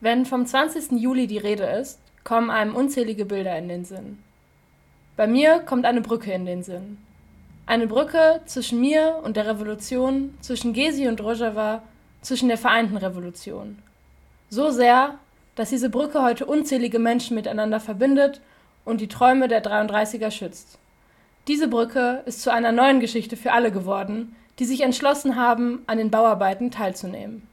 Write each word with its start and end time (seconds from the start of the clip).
Wenn 0.00 0.26
vom 0.26 0.44
20. 0.44 0.92
Juli 1.00 1.26
die 1.26 1.38
Rede 1.38 1.64
ist, 1.64 1.98
kommen 2.22 2.50
einem 2.50 2.76
unzählige 2.76 3.24
Bilder 3.24 3.56
in 3.56 3.68
den 3.68 3.86
Sinn. 3.86 4.18
Bei 5.16 5.26
mir 5.26 5.60
kommt 5.60 5.86
eine 5.86 6.02
Brücke 6.02 6.32
in 6.32 6.44
den 6.44 6.62
Sinn. 6.62 6.98
Eine 7.64 7.86
Brücke 7.86 8.40
zwischen 8.44 8.78
mir 8.78 9.20
und 9.24 9.38
der 9.38 9.46
Revolution, 9.46 10.34
zwischen 10.42 10.74
Gezi 10.74 11.08
und 11.08 11.22
Rojava, 11.22 11.82
zwischen 12.20 12.48
der 12.48 12.58
vereinten 12.58 12.98
Revolution. 12.98 13.78
So 14.50 14.70
sehr, 14.70 15.18
dass 15.54 15.70
diese 15.70 15.88
Brücke 15.88 16.22
heute 16.22 16.44
unzählige 16.44 16.98
Menschen 16.98 17.34
miteinander 17.34 17.80
verbindet 17.80 18.42
und 18.84 19.00
die 19.00 19.08
Träume 19.08 19.48
der 19.48 19.64
33er 19.64 20.30
schützt. 20.30 20.78
Diese 21.48 21.68
Brücke 21.68 22.22
ist 22.26 22.42
zu 22.42 22.52
einer 22.52 22.72
neuen 22.72 23.00
Geschichte 23.00 23.36
für 23.36 23.52
alle 23.52 23.72
geworden, 23.72 24.36
die 24.58 24.66
sich 24.66 24.82
entschlossen 24.82 25.36
haben, 25.36 25.82
an 25.86 25.96
den 25.96 26.10
Bauarbeiten 26.10 26.70
teilzunehmen. 26.70 27.48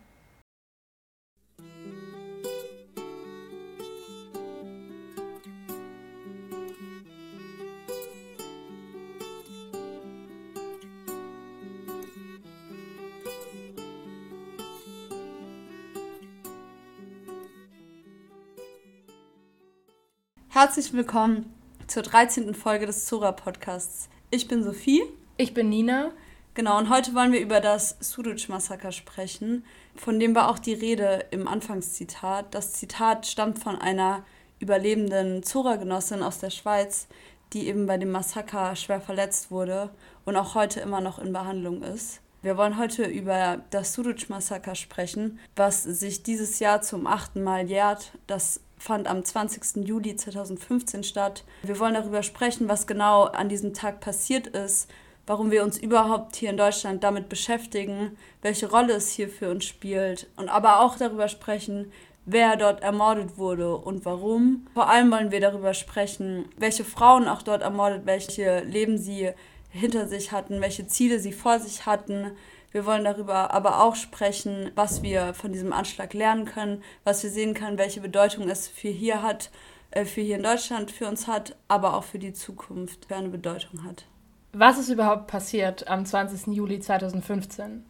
Herzlich 20.53 20.93
willkommen 20.93 21.51
zur 21.87 22.03
13. 22.03 22.53
Folge 22.53 22.85
des 22.85 23.07
Zora 23.07 23.31
Podcasts. 23.31 24.07
Ich 24.29 24.47
bin 24.47 24.63
Sophie. 24.63 25.01
Ich 25.35 25.55
bin 25.55 25.69
Nina. 25.69 26.11
Genau, 26.53 26.77
und 26.77 26.91
heute 26.91 27.15
wollen 27.15 27.31
wir 27.31 27.41
über 27.41 27.59
das 27.59 27.97
Suruc-Massaker 27.99 28.91
sprechen, 28.91 29.65
von 29.95 30.19
dem 30.19 30.35
war 30.35 30.51
auch 30.51 30.59
die 30.59 30.75
Rede 30.75 31.25
im 31.31 31.47
Anfangszitat. 31.47 32.53
Das 32.53 32.73
Zitat 32.73 33.25
stammt 33.25 33.57
von 33.57 33.81
einer 33.81 34.23
überlebenden 34.59 35.41
Zora-Genossin 35.41 36.21
aus 36.21 36.37
der 36.37 36.51
Schweiz, 36.51 37.07
die 37.53 37.65
eben 37.67 37.87
bei 37.87 37.97
dem 37.97 38.11
Massaker 38.11 38.75
schwer 38.75 39.01
verletzt 39.01 39.49
wurde 39.49 39.89
und 40.23 40.35
auch 40.35 40.53
heute 40.53 40.81
immer 40.81 41.01
noch 41.01 41.17
in 41.17 41.33
Behandlung 41.33 41.81
ist. 41.81 42.21
Wir 42.43 42.57
wollen 42.57 42.77
heute 42.77 43.05
über 43.05 43.63
das 43.71 43.93
Suruc-Massaker 43.93 44.75
sprechen, 44.75 45.39
was 45.55 45.81
sich 45.81 46.21
dieses 46.21 46.59
Jahr 46.59 46.83
zum 46.83 47.07
achten 47.07 47.41
Mal 47.41 47.67
jährt. 47.67 48.11
Das 48.27 48.59
fand 48.83 49.07
am 49.07 49.23
20. 49.23 49.87
Juli 49.87 50.15
2015 50.17 51.03
statt. 51.03 51.45
Wir 51.63 51.79
wollen 51.79 51.93
darüber 51.93 52.21
sprechen, 52.21 52.67
was 52.67 52.85
genau 52.85 53.23
an 53.23 53.47
diesem 53.47 53.73
Tag 53.73 54.01
passiert 54.01 54.47
ist, 54.47 54.89
warum 55.25 55.51
wir 55.51 55.63
uns 55.63 55.77
überhaupt 55.77 56.35
hier 56.35 56.49
in 56.49 56.57
Deutschland 56.57 57.01
damit 57.01 57.29
beschäftigen, 57.29 58.17
welche 58.41 58.69
Rolle 58.69 58.93
es 58.95 59.09
hier 59.09 59.29
für 59.29 59.49
uns 59.49 59.63
spielt 59.63 60.27
und 60.35 60.49
aber 60.49 60.81
auch 60.81 60.97
darüber 60.97 61.29
sprechen, 61.29 61.93
wer 62.25 62.57
dort 62.57 62.83
ermordet 62.83 63.37
wurde 63.37 63.77
und 63.77 64.03
warum. 64.03 64.67
Vor 64.73 64.89
allem 64.89 65.09
wollen 65.11 65.31
wir 65.31 65.39
darüber 65.39 65.73
sprechen, 65.73 66.49
welche 66.57 66.83
Frauen 66.83 67.29
auch 67.29 67.41
dort 67.41 67.61
ermordet, 67.61 68.05
welche 68.05 68.65
Leben 68.65 68.97
sie 68.97 69.31
hinter 69.69 70.09
sich 70.09 70.33
hatten, 70.33 70.59
welche 70.59 70.87
Ziele 70.87 71.19
sie 71.19 71.31
vor 71.31 71.57
sich 71.59 71.85
hatten, 71.85 72.31
wir 72.73 72.85
wollen 72.85 73.05
darüber 73.05 73.51
aber 73.51 73.81
auch 73.81 73.95
sprechen, 73.95 74.71
was 74.75 75.03
wir 75.03 75.33
von 75.33 75.53
diesem 75.53 75.71
Anschlag 75.71 76.13
lernen 76.13 76.45
können, 76.45 76.83
was 77.03 77.23
wir 77.23 77.29
sehen 77.29 77.53
können, 77.53 77.77
welche 77.77 78.01
Bedeutung 78.01 78.49
es 78.49 78.67
für 78.67 78.89
hier 78.89 79.21
hat, 79.21 79.51
äh, 79.91 80.05
für 80.05 80.21
hier 80.21 80.37
in 80.37 80.43
Deutschland 80.43 80.91
für 80.91 81.07
uns 81.07 81.27
hat, 81.27 81.55
aber 81.67 81.95
auch 81.95 82.03
für 82.03 82.19
die 82.19 82.33
Zukunft 82.33 83.05
für 83.05 83.15
eine 83.15 83.29
Bedeutung 83.29 83.83
hat. 83.85 84.05
Was 84.53 84.79
ist 84.79 84.89
überhaupt 84.89 85.27
passiert 85.27 85.87
am 85.87 86.05
20. 86.05 86.53
Juli 86.53 86.79
2015? 86.79 87.85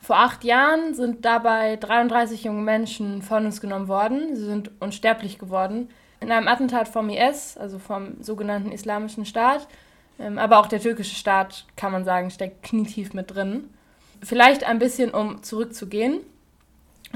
Vor 0.00 0.16
acht 0.16 0.44
Jahren 0.44 0.94
sind 0.94 1.24
dabei 1.24 1.76
33 1.76 2.44
junge 2.44 2.62
Menschen 2.62 3.22
von 3.22 3.46
uns 3.46 3.60
genommen 3.60 3.86
worden. 3.88 4.34
Sie 4.34 4.44
sind 4.44 4.70
unsterblich 4.80 5.38
geworden. 5.38 5.88
In 6.20 6.32
einem 6.32 6.48
Attentat 6.48 6.88
vom 6.88 7.10
IS, 7.10 7.56
also 7.56 7.78
vom 7.78 8.22
sogenannten 8.22 8.72
Islamischen 8.72 9.24
Staat. 9.24 9.68
Ähm, 10.18 10.38
aber 10.38 10.58
auch 10.58 10.66
der 10.66 10.80
türkische 10.80 11.14
Staat, 11.14 11.66
kann 11.76 11.92
man 11.92 12.04
sagen, 12.04 12.30
steckt 12.30 12.62
knietief 12.62 13.14
mit 13.14 13.34
drin. 13.34 13.70
Vielleicht 14.22 14.64
ein 14.64 14.78
bisschen, 14.78 15.10
um 15.10 15.42
zurückzugehen. 15.42 16.20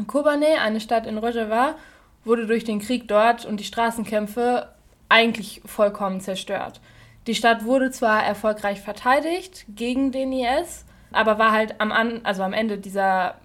Kobane, 0.06 0.60
eine 0.60 0.81
Stadt 0.81 1.06
in 1.06 1.19
Rojava, 1.19 1.76
wurde 2.25 2.47
durch 2.47 2.65
den 2.65 2.81
Krieg 2.81 3.06
dort 3.09 3.44
und 3.44 3.60
die 3.60 3.65
Straßenkämpfe 3.65 4.69
eigentlich 5.09 5.60
vollkommen 5.64 6.20
zerstört. 6.20 6.81
Die 7.26 7.34
Stadt 7.34 7.64
wurde 7.64 7.91
zwar 7.91 8.25
erfolgreich 8.25 8.81
verteidigt 8.81 9.64
gegen 9.69 10.12
den 10.12 10.32
IS, 10.32 10.84
aber 11.12 11.38
war 11.38 11.53
halt 11.53 11.81
am, 11.81 11.93
An 11.93 12.20
also 12.25 12.43
am 12.43 12.53
Ende 12.53 12.78
dieser 12.78 13.37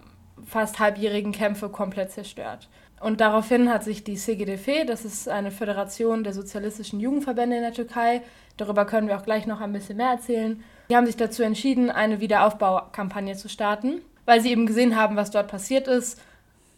fast 0.46 0.80
halbjährigen 0.80 1.32
Kämpfe 1.32 1.70
komplett 1.70 2.12
zerstört. 2.12 2.68
Und 3.00 3.22
daraufhin 3.22 3.70
hat 3.70 3.84
sich 3.84 4.04
die 4.04 4.16
CGDF, 4.16 4.86
das 4.86 5.06
ist 5.06 5.30
eine 5.30 5.52
Föderation 5.52 6.24
der 6.24 6.34
sozialistischen 6.34 7.00
Jugendverbände 7.00 7.56
in 7.56 7.62
der 7.62 7.74
Türkei, 7.74 8.22
darüber 8.58 8.86
können 8.86 9.08
wir 9.08 9.18
auch 9.18 9.24
gleich 9.24 9.46
noch 9.46 9.62
ein 9.62 9.72
bisschen 9.72 9.98
mehr 9.98 10.12
erzählen, 10.12 10.62
die 10.90 10.96
haben 10.96 11.06
sich 11.06 11.18
dazu 11.18 11.44
entschieden, 11.44 11.92
eine 11.92 12.20
Wiederaufbaukampagne 12.20 13.36
zu 13.36 13.48
starten, 13.48 14.02
weil 14.26 14.42
sie 14.42 14.52
eben 14.52 14.66
gesehen 14.66 14.96
haben, 14.96 15.16
was 15.16 15.32
dort 15.32 15.48
passiert 15.48 15.88
ist, 15.88 16.20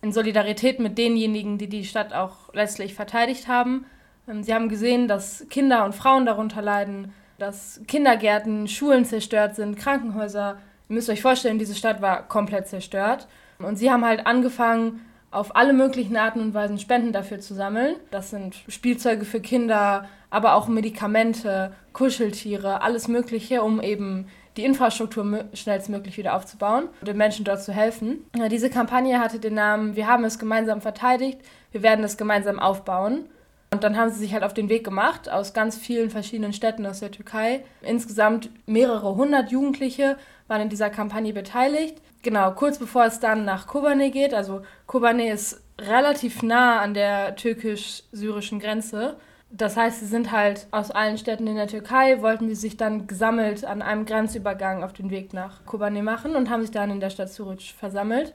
in 0.01 0.11
Solidarität 0.11 0.79
mit 0.79 0.97
denjenigen, 0.97 1.57
die 1.57 1.67
die 1.67 1.85
Stadt 1.85 2.13
auch 2.13 2.53
letztlich 2.53 2.93
verteidigt 2.93 3.47
haben. 3.47 3.85
Ähm, 4.27 4.43
sie 4.43 4.53
haben 4.53 4.69
gesehen, 4.69 5.07
dass 5.07 5.45
Kinder 5.49 5.85
und 5.85 5.95
Frauen 5.95 6.25
darunter 6.25 6.61
leiden, 6.61 7.13
dass 7.37 7.81
Kindergärten, 7.87 8.67
Schulen 8.67 9.05
zerstört 9.05 9.55
sind, 9.55 9.77
Krankenhäuser. 9.77 10.57
Ihr 10.89 10.95
müsst 10.95 11.09
euch 11.09 11.21
vorstellen, 11.21 11.59
diese 11.59 11.75
Stadt 11.75 12.01
war 12.01 12.27
komplett 12.27 12.67
zerstört. 12.67 13.27
Und 13.59 13.77
sie 13.77 13.91
haben 13.91 14.05
halt 14.05 14.25
angefangen, 14.25 15.01
auf 15.31 15.55
alle 15.55 15.73
möglichen 15.73 16.17
Arten 16.17 16.41
und 16.41 16.53
Weisen 16.53 16.77
Spenden 16.77 17.13
dafür 17.13 17.39
zu 17.39 17.53
sammeln. 17.53 17.95
Das 18.11 18.29
sind 18.29 18.55
Spielzeuge 18.67 19.25
für 19.25 19.39
Kinder, 19.39 20.07
aber 20.29 20.55
auch 20.55 20.67
Medikamente, 20.67 21.73
Kuscheltiere, 21.93 22.81
alles 22.81 23.07
Mögliche, 23.07 23.63
um 23.63 23.81
eben 23.81 24.27
die 24.57 24.65
Infrastruktur 24.65 25.45
schnellstmöglich 25.53 26.17
wieder 26.17 26.35
aufzubauen 26.35 26.89
und 26.99 27.07
den 27.07 27.15
Menschen 27.15 27.45
dort 27.45 27.63
zu 27.63 27.71
helfen. 27.71 28.25
Diese 28.49 28.69
Kampagne 28.69 29.19
hatte 29.19 29.39
den 29.39 29.53
Namen 29.53 29.95
Wir 29.95 30.07
haben 30.07 30.25
es 30.25 30.37
gemeinsam 30.37 30.81
verteidigt, 30.81 31.39
wir 31.71 31.81
werden 31.81 32.03
es 32.03 32.17
gemeinsam 32.17 32.59
aufbauen. 32.59 33.25
Und 33.73 33.85
dann 33.85 33.95
haben 33.95 34.11
sie 34.11 34.19
sich 34.19 34.33
halt 34.33 34.43
auf 34.43 34.53
den 34.53 34.67
Weg 34.67 34.83
gemacht 34.83 35.29
aus 35.29 35.53
ganz 35.53 35.77
vielen 35.77 36.09
verschiedenen 36.09 36.51
Städten 36.51 36.85
aus 36.85 36.99
der 36.99 37.09
Türkei. 37.09 37.63
Insgesamt 37.81 38.49
mehrere 38.65 39.15
hundert 39.15 39.49
Jugendliche 39.49 40.17
waren 40.49 40.63
in 40.63 40.69
dieser 40.69 40.89
Kampagne 40.89 41.31
beteiligt. 41.31 42.01
Genau, 42.21 42.51
kurz 42.51 42.79
bevor 42.79 43.05
es 43.05 43.21
dann 43.21 43.45
nach 43.45 43.67
Kobane 43.67 44.11
geht. 44.11 44.33
Also 44.33 44.63
Kobane 44.87 45.31
ist 45.31 45.61
relativ 45.79 46.43
nah 46.43 46.81
an 46.81 46.93
der 46.93 47.37
türkisch-syrischen 47.37 48.59
Grenze. 48.59 49.15
Das 49.49 49.77
heißt, 49.77 50.01
sie 50.01 50.05
sind 50.05 50.33
halt 50.33 50.67
aus 50.71 50.91
allen 50.91 51.17
Städten 51.17 51.47
in 51.47 51.55
der 51.55 51.67
Türkei, 51.67 52.21
wollten 52.21 52.49
sie 52.49 52.55
sich 52.55 52.75
dann 52.75 53.07
gesammelt 53.07 53.63
an 53.63 53.81
einem 53.81 54.05
Grenzübergang 54.05 54.83
auf 54.83 54.91
den 54.91 55.09
Weg 55.11 55.33
nach 55.33 55.63
Kobane 55.63 56.03
machen 56.03 56.35
und 56.35 56.49
haben 56.49 56.61
sich 56.61 56.71
dann 56.71 56.91
in 56.91 56.99
der 56.99 57.09
Stadt 57.09 57.29
Suruc 57.29 57.61
versammelt. 57.61 58.33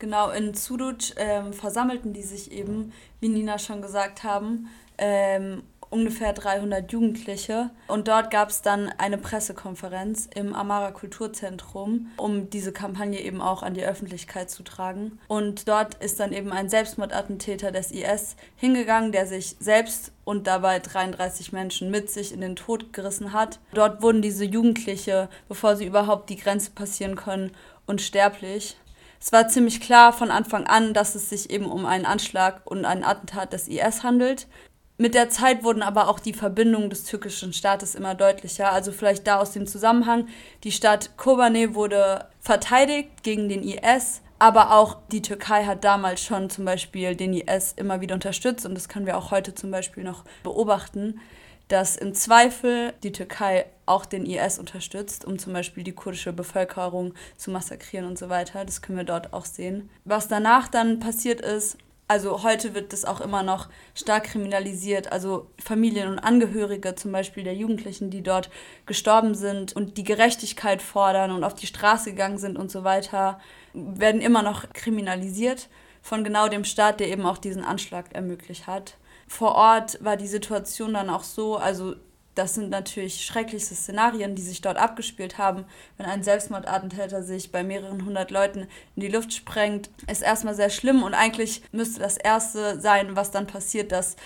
Genau, 0.00 0.30
in 0.30 0.54
Suruc 0.54 1.14
ähm, 1.16 1.52
versammelten 1.52 2.14
die 2.14 2.22
sich 2.22 2.50
eben, 2.52 2.92
wie 3.20 3.28
Nina 3.28 3.58
schon 3.58 3.82
gesagt 3.82 4.24
haben, 4.24 4.68
ähm, 4.96 5.62
ungefähr 5.90 6.32
300 6.32 6.90
Jugendliche. 6.90 7.68
Und 7.86 8.08
dort 8.08 8.30
gab 8.30 8.48
es 8.48 8.62
dann 8.62 8.90
eine 8.96 9.18
Pressekonferenz 9.18 10.28
im 10.34 10.54
Amara 10.54 10.90
Kulturzentrum, 10.92 12.10
um 12.16 12.48
diese 12.48 12.72
Kampagne 12.72 13.20
eben 13.20 13.42
auch 13.42 13.62
an 13.62 13.74
die 13.74 13.84
Öffentlichkeit 13.84 14.48
zu 14.50 14.62
tragen. 14.62 15.18
Und 15.28 15.68
dort 15.68 15.96
ist 15.96 16.18
dann 16.18 16.32
eben 16.32 16.50
ein 16.50 16.70
Selbstmordattentäter 16.70 17.70
des 17.70 17.90
IS 17.90 18.36
hingegangen, 18.56 19.12
der 19.12 19.26
sich 19.26 19.56
selbst 19.60 20.12
und 20.24 20.46
dabei 20.46 20.78
33 20.78 21.52
Menschen 21.52 21.90
mit 21.90 22.08
sich 22.08 22.32
in 22.32 22.40
den 22.40 22.56
Tod 22.56 22.94
gerissen 22.94 23.34
hat. 23.34 23.58
Dort 23.74 24.00
wurden 24.00 24.22
diese 24.22 24.46
Jugendliche, 24.46 25.28
bevor 25.46 25.76
sie 25.76 25.84
überhaupt 25.84 26.30
die 26.30 26.36
Grenze 26.36 26.70
passieren 26.70 27.16
können, 27.16 27.50
unsterblich. 27.86 28.76
Es 29.22 29.32
war 29.32 29.48
ziemlich 29.48 29.80
klar 29.80 30.14
von 30.14 30.30
Anfang 30.30 30.66
an, 30.66 30.94
dass 30.94 31.14
es 31.14 31.28
sich 31.28 31.50
eben 31.50 31.66
um 31.66 31.84
einen 31.84 32.06
Anschlag 32.06 32.62
und 32.64 32.86
ein 32.86 33.04
Attentat 33.04 33.52
des 33.52 33.68
IS 33.68 34.02
handelt. 34.02 34.48
Mit 34.96 35.14
der 35.14 35.28
Zeit 35.30 35.62
wurden 35.62 35.82
aber 35.82 36.08
auch 36.08 36.18
die 36.18 36.32
Verbindungen 36.32 36.90
des 36.90 37.04
türkischen 37.04 37.52
Staates 37.52 37.94
immer 37.94 38.14
deutlicher. 38.14 38.72
Also 38.72 38.92
vielleicht 38.92 39.26
da 39.26 39.38
aus 39.38 39.52
dem 39.52 39.66
Zusammenhang. 39.66 40.28
Die 40.64 40.72
Stadt 40.72 41.16
Kobane 41.18 41.74
wurde 41.74 42.26
verteidigt 42.40 43.22
gegen 43.22 43.48
den 43.48 43.62
IS, 43.62 44.22
aber 44.38 44.72
auch 44.72 44.96
die 45.12 45.22
Türkei 45.22 45.64
hat 45.64 45.84
damals 45.84 46.22
schon 46.22 46.48
zum 46.48 46.64
Beispiel 46.64 47.14
den 47.14 47.34
IS 47.34 47.74
immer 47.76 48.00
wieder 48.00 48.14
unterstützt 48.14 48.64
und 48.64 48.74
das 48.74 48.88
können 48.88 49.06
wir 49.06 49.18
auch 49.18 49.30
heute 49.30 49.54
zum 49.54 49.70
Beispiel 49.70 50.02
noch 50.02 50.24
beobachten, 50.42 51.20
dass 51.68 51.96
im 51.96 52.14
Zweifel 52.14 52.94
die 53.02 53.12
Türkei 53.12 53.66
auch 53.90 54.06
den 54.06 54.24
IS 54.24 54.58
unterstützt, 54.58 55.24
um 55.24 55.38
zum 55.38 55.52
Beispiel 55.52 55.84
die 55.84 55.92
kurdische 55.92 56.32
Bevölkerung 56.32 57.14
zu 57.36 57.50
massakrieren 57.50 58.06
und 58.06 58.18
so 58.18 58.28
weiter. 58.28 58.64
Das 58.64 58.80
können 58.80 58.98
wir 58.98 59.04
dort 59.04 59.32
auch 59.32 59.44
sehen. 59.44 59.90
Was 60.04 60.28
danach 60.28 60.68
dann 60.68 61.00
passiert 61.00 61.40
ist, 61.40 61.76
also 62.08 62.42
heute 62.42 62.74
wird 62.74 62.92
das 62.92 63.04
auch 63.04 63.20
immer 63.20 63.44
noch 63.44 63.68
stark 63.94 64.24
kriminalisiert. 64.24 65.12
Also 65.12 65.48
Familien 65.62 66.08
und 66.08 66.18
Angehörige 66.18 66.96
zum 66.96 67.12
Beispiel 67.12 67.44
der 67.44 67.54
Jugendlichen, 67.54 68.10
die 68.10 68.22
dort 68.22 68.50
gestorben 68.84 69.36
sind 69.36 69.74
und 69.76 69.96
die 69.96 70.02
Gerechtigkeit 70.02 70.82
fordern 70.82 71.30
und 71.30 71.44
auf 71.44 71.54
die 71.54 71.68
Straße 71.68 72.10
gegangen 72.10 72.38
sind 72.38 72.58
und 72.58 72.70
so 72.70 72.82
weiter, 72.82 73.38
werden 73.74 74.20
immer 74.20 74.42
noch 74.42 74.72
kriminalisiert. 74.72 75.68
von 76.02 76.24
genau 76.24 76.48
dem 76.48 76.64
Staat, 76.64 76.98
der 76.98 77.08
eben 77.08 77.26
auch 77.26 77.38
diesen 77.38 77.62
Anschlag 77.62 78.06
ermöglicht 78.14 78.66
hat. 78.66 78.96
Vor 79.28 79.54
Ort 79.54 80.02
war 80.02 80.16
die 80.16 80.26
Situation 80.26 80.94
dann 80.94 81.10
auch 81.10 81.22
so, 81.22 81.56
also 81.56 81.94
das 82.40 82.54
sind 82.54 82.70
natürlich 82.70 83.22
schrecklichste 83.22 83.74
Szenarien, 83.74 84.34
die 84.34 84.40
sich 84.40 84.62
dort 84.62 84.78
abgespielt 84.78 85.36
haben. 85.36 85.66
Wenn 85.98 86.06
ein 86.06 86.22
Selbstmordattentäter 86.22 87.22
sich 87.22 87.52
bei 87.52 87.62
mehreren 87.62 88.06
hundert 88.06 88.30
Leuten 88.30 88.60
in 88.96 89.02
die 89.02 89.08
Luft 89.08 89.34
sprengt, 89.34 89.90
ist 90.10 90.22
erstmal 90.22 90.54
sehr 90.54 90.70
schlimm 90.70 91.02
und 91.02 91.12
eigentlich 91.12 91.62
müsste 91.70 92.00
das 92.00 92.16
Erste 92.16 92.80
sein, 92.80 93.14
was 93.14 93.30
dann 93.30 93.46
passiert, 93.46 93.92
dass 93.92 94.16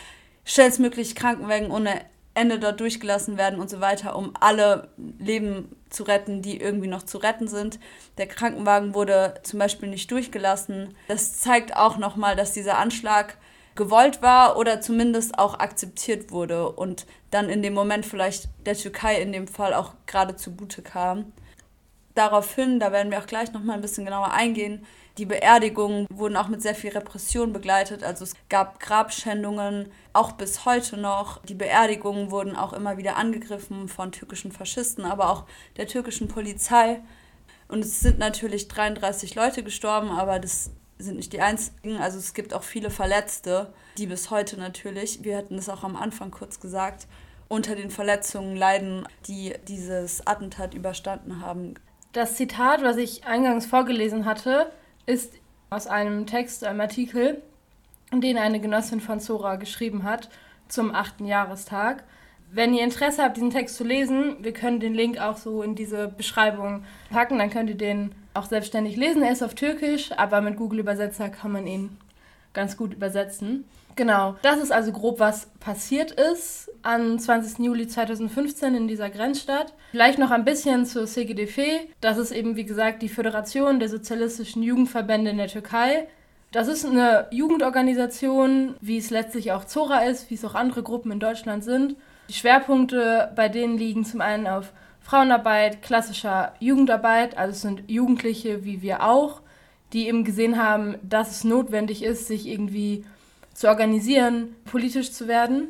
schnellstmöglich 0.45 1.17
Krankenwagen 1.17 1.73
ohne 1.73 2.03
Ende 2.35 2.61
dort 2.61 2.79
durchgelassen 2.79 3.37
werden 3.37 3.59
und 3.59 3.69
so 3.69 3.81
weiter, 3.81 4.15
um 4.15 4.33
alle 4.39 4.89
Leben 5.19 5.75
zu 5.91 6.05
retten, 6.05 6.41
die 6.41 6.61
irgendwie 6.61 6.89
noch 6.89 7.03
zu 7.03 7.19
retten 7.19 7.49
sind. 7.49 7.81
Der 8.17 8.29
Krankenwagen 8.29 8.95
wurde 8.95 9.35
zum 9.43 9.59
Beispiel 9.59 9.89
nicht 9.89 10.09
durchgelassen. 10.13 10.95
Das 11.09 11.41
zeigt 11.41 11.77
auch 11.77 11.97
nochmal, 11.99 12.37
dass 12.37 12.53
dieser 12.53 12.79
Anschlag 12.79 13.37
gewollt 13.75 14.23
war 14.23 14.57
oder 14.57 14.81
zumindest 14.81 15.39
auch 15.39 15.59
akzeptiert 15.59 16.31
wurde 16.31 16.71
und 16.71 17.07
dann 17.31 17.49
in 17.49 17.63
dem 17.63 17.75
Moment 17.75 18.07
vielleicht 18.07 18.49
der 18.67 18.75
Türkei 18.75 19.21
in 19.21 19.33
dem 19.33 19.49
Fall 19.49 19.75
auch 19.75 19.93
gerade 20.07 20.37
zugute 20.37 20.83
kam. 20.83 21.33
Daraufhin, 22.15 22.79
da 22.79 22.93
werden 22.93 23.11
wir 23.11 23.19
auch 23.19 23.27
gleich 23.27 23.53
nochmal 23.53 23.77
ein 23.77 23.83
bisschen 23.83 24.05
genauer 24.05 24.33
eingehen, 24.33 24.87
die 25.17 25.27
Beerdigungen 25.27 26.09
wurden 26.11 26.37
auch 26.37 26.49
mit 26.49 26.61
sehr 26.61 26.75
viel 26.75 26.91
Repression 26.91 27.53
begleitet. 27.53 28.03
Also 28.03 28.25
es 28.25 28.35
gab 28.49 28.81
Grabschändungen, 28.81 29.93
auch 30.13 30.33
bis 30.33 30.65
heute 30.65 30.97
noch. 30.97 31.41
Die 31.45 31.55
Beerdigungen 31.55 32.33
wurden 32.33 32.57
auch 32.57 32.73
immer 32.73 32.97
wieder 32.97 33.17
angegriffen 33.17 33.87
von 33.87 34.11
türkischen 34.11 34.51
Faschisten, 34.51 35.05
aber 35.05 35.31
auch 35.31 35.45
der 35.77 35.87
türkischen 35.87 36.27
Polizei. 36.27 37.01
Und 37.69 37.85
es 37.85 38.01
sind 38.01 38.19
natürlich 38.19 38.67
33 38.67 39.37
Leute 39.37 39.63
gestorben, 39.63 40.11
aber 40.11 40.41
das 40.41 40.71
sind 40.99 41.17
nicht 41.17 41.33
die 41.33 41.41
einzigen. 41.41 41.97
Also 41.97 42.19
es 42.19 42.35
gibt 42.35 42.55
auch 42.55 42.63
viele 42.63 42.91
Verletzte, 42.91 43.73
die 43.99 44.07
bis 44.07 44.31
heute 44.31 44.59
natürlich, 44.59 45.25
wir 45.25 45.37
hatten 45.37 45.57
es 45.57 45.69
auch 45.69 45.85
am 45.85 45.97
Anfang 45.97 46.31
kurz 46.31 46.61
gesagt, 46.61 47.07
unter 47.49 47.75
den 47.75 47.91
Verletzungen 47.91 48.57
leiden, 48.57 49.07
die 49.27 49.55
dieses 49.69 50.27
Attentat 50.27 50.75
überstanden 50.75 51.41
haben. 51.41 51.75
Das 52.13 52.37
Zitat, 52.37 52.83
was 52.83 52.97
ich 52.97 53.27
eingangs 53.27 53.67
vorgelesen 53.67 54.25
hatte, 54.25 54.73
ist 55.07 55.35
aus 55.71 55.87
einem 55.87 56.27
Text, 56.27 56.65
einem 56.65 56.81
Artikel, 56.81 57.43
den 58.13 58.39
eine 58.39 58.61
Genossin 58.61 59.01
von 59.01 59.21
Zora 59.21 59.57
geschrieben 59.57 60.05
hat 60.05 60.29
zum 60.69 60.95
8. 60.95 61.23
Jahrestag. 61.23 62.05
Wenn 62.51 62.73
ihr 62.73 62.85
Interesse 62.85 63.23
habt, 63.23 63.37
diesen 63.37 63.51
Text 63.51 63.77
zu 63.77 63.85
lesen, 63.85 64.37
wir 64.41 64.53
können 64.53 64.79
den 64.79 64.95
Link 64.95 65.19
auch 65.19 65.37
so 65.37 65.63
in 65.63 65.75
diese 65.75 66.09
Beschreibung 66.09 66.85
packen, 67.11 67.39
dann 67.39 67.51
könnt 67.51 67.69
ihr 67.69 67.77
den 67.77 68.15
auch 68.35 68.47
selbstständig 68.47 68.97
lesen. 68.97 69.23
Er 69.23 69.33
ist 69.33 69.43
auf 69.43 69.55
Türkisch, 69.55 70.13
aber 70.13 70.41
mit 70.41 70.57
Google 70.57 70.81
Übersetzer 70.81 71.29
kann 71.29 71.53
man 71.53 71.67
ihn 71.67 71.97
ganz 72.53 72.77
gut 72.77 72.95
übersetzen. 72.95 73.65
Genau, 73.97 74.35
das 74.43 74.59
ist 74.61 74.73
also 74.73 74.91
grob, 74.91 75.21
was 75.21 75.47
passiert 75.61 76.11
ist 76.11 76.69
am 76.83 77.19
20. 77.19 77.65
Juli 77.65 77.87
2015 77.87 78.75
in 78.75 78.89
dieser 78.89 79.09
Grenzstadt. 79.09 79.73
Vielleicht 79.93 80.19
noch 80.19 80.33
ein 80.33 80.45
bisschen 80.45 80.85
zur 80.85 81.07
CGDF. 81.07 81.59
Das 82.01 82.19
ist 82.19 82.33
eben, 82.33 82.57
wie 82.57 82.65
gesagt, 82.65 83.03
die 83.03 83.09
Föderation 83.09 83.79
der 83.79 83.89
sozialistischen 83.89 84.63
Jugendverbände 84.63 85.31
in 85.31 85.39
der 85.39 85.47
Türkei. 85.47 86.09
Das 86.51 86.69
ist 86.69 86.85
eine 86.85 87.27
Jugendorganisation, 87.31 88.75
wie 88.81 88.99
es 88.99 89.11
letztlich 89.11 89.53
auch 89.53 89.65
Zora 89.65 90.05
ist, 90.05 90.31
wie 90.31 90.35
es 90.35 90.45
auch 90.45 90.55
andere 90.55 90.83
Gruppen 90.83 91.13
in 91.13 91.21
Deutschland 91.21 91.65
sind. 91.65 91.97
Die 92.29 92.35
Schwerpunkte 92.35 93.33
bei 93.37 93.49
denen 93.49 93.77
liegen 93.77 94.05
zum 94.05 94.21
einen 94.21 94.47
auf 94.47 94.73
Frauenarbeit, 95.05 95.83
klassischer 95.83 96.55
Jugendarbeit, 96.61 97.37
also 97.37 97.53
es 97.53 97.61
sind 97.61 97.83
Jugendliche 97.89 98.65
wie 98.65 98.81
wir 98.81 99.05
auch, 99.05 99.43
die 99.93 100.09
eben 100.09 100.25
gesehen 100.25 100.61
haben, 100.61 100.97
dass 101.03 101.31
es 101.31 101.45
notwendig 101.45 102.03
ist, 102.03 102.27
sich 102.27 102.47
irgendwie 102.47 103.05
zu 103.53 103.69
organisieren, 103.69 104.57
politisch 104.65 105.13
zu 105.13 105.29
werden. 105.29 105.69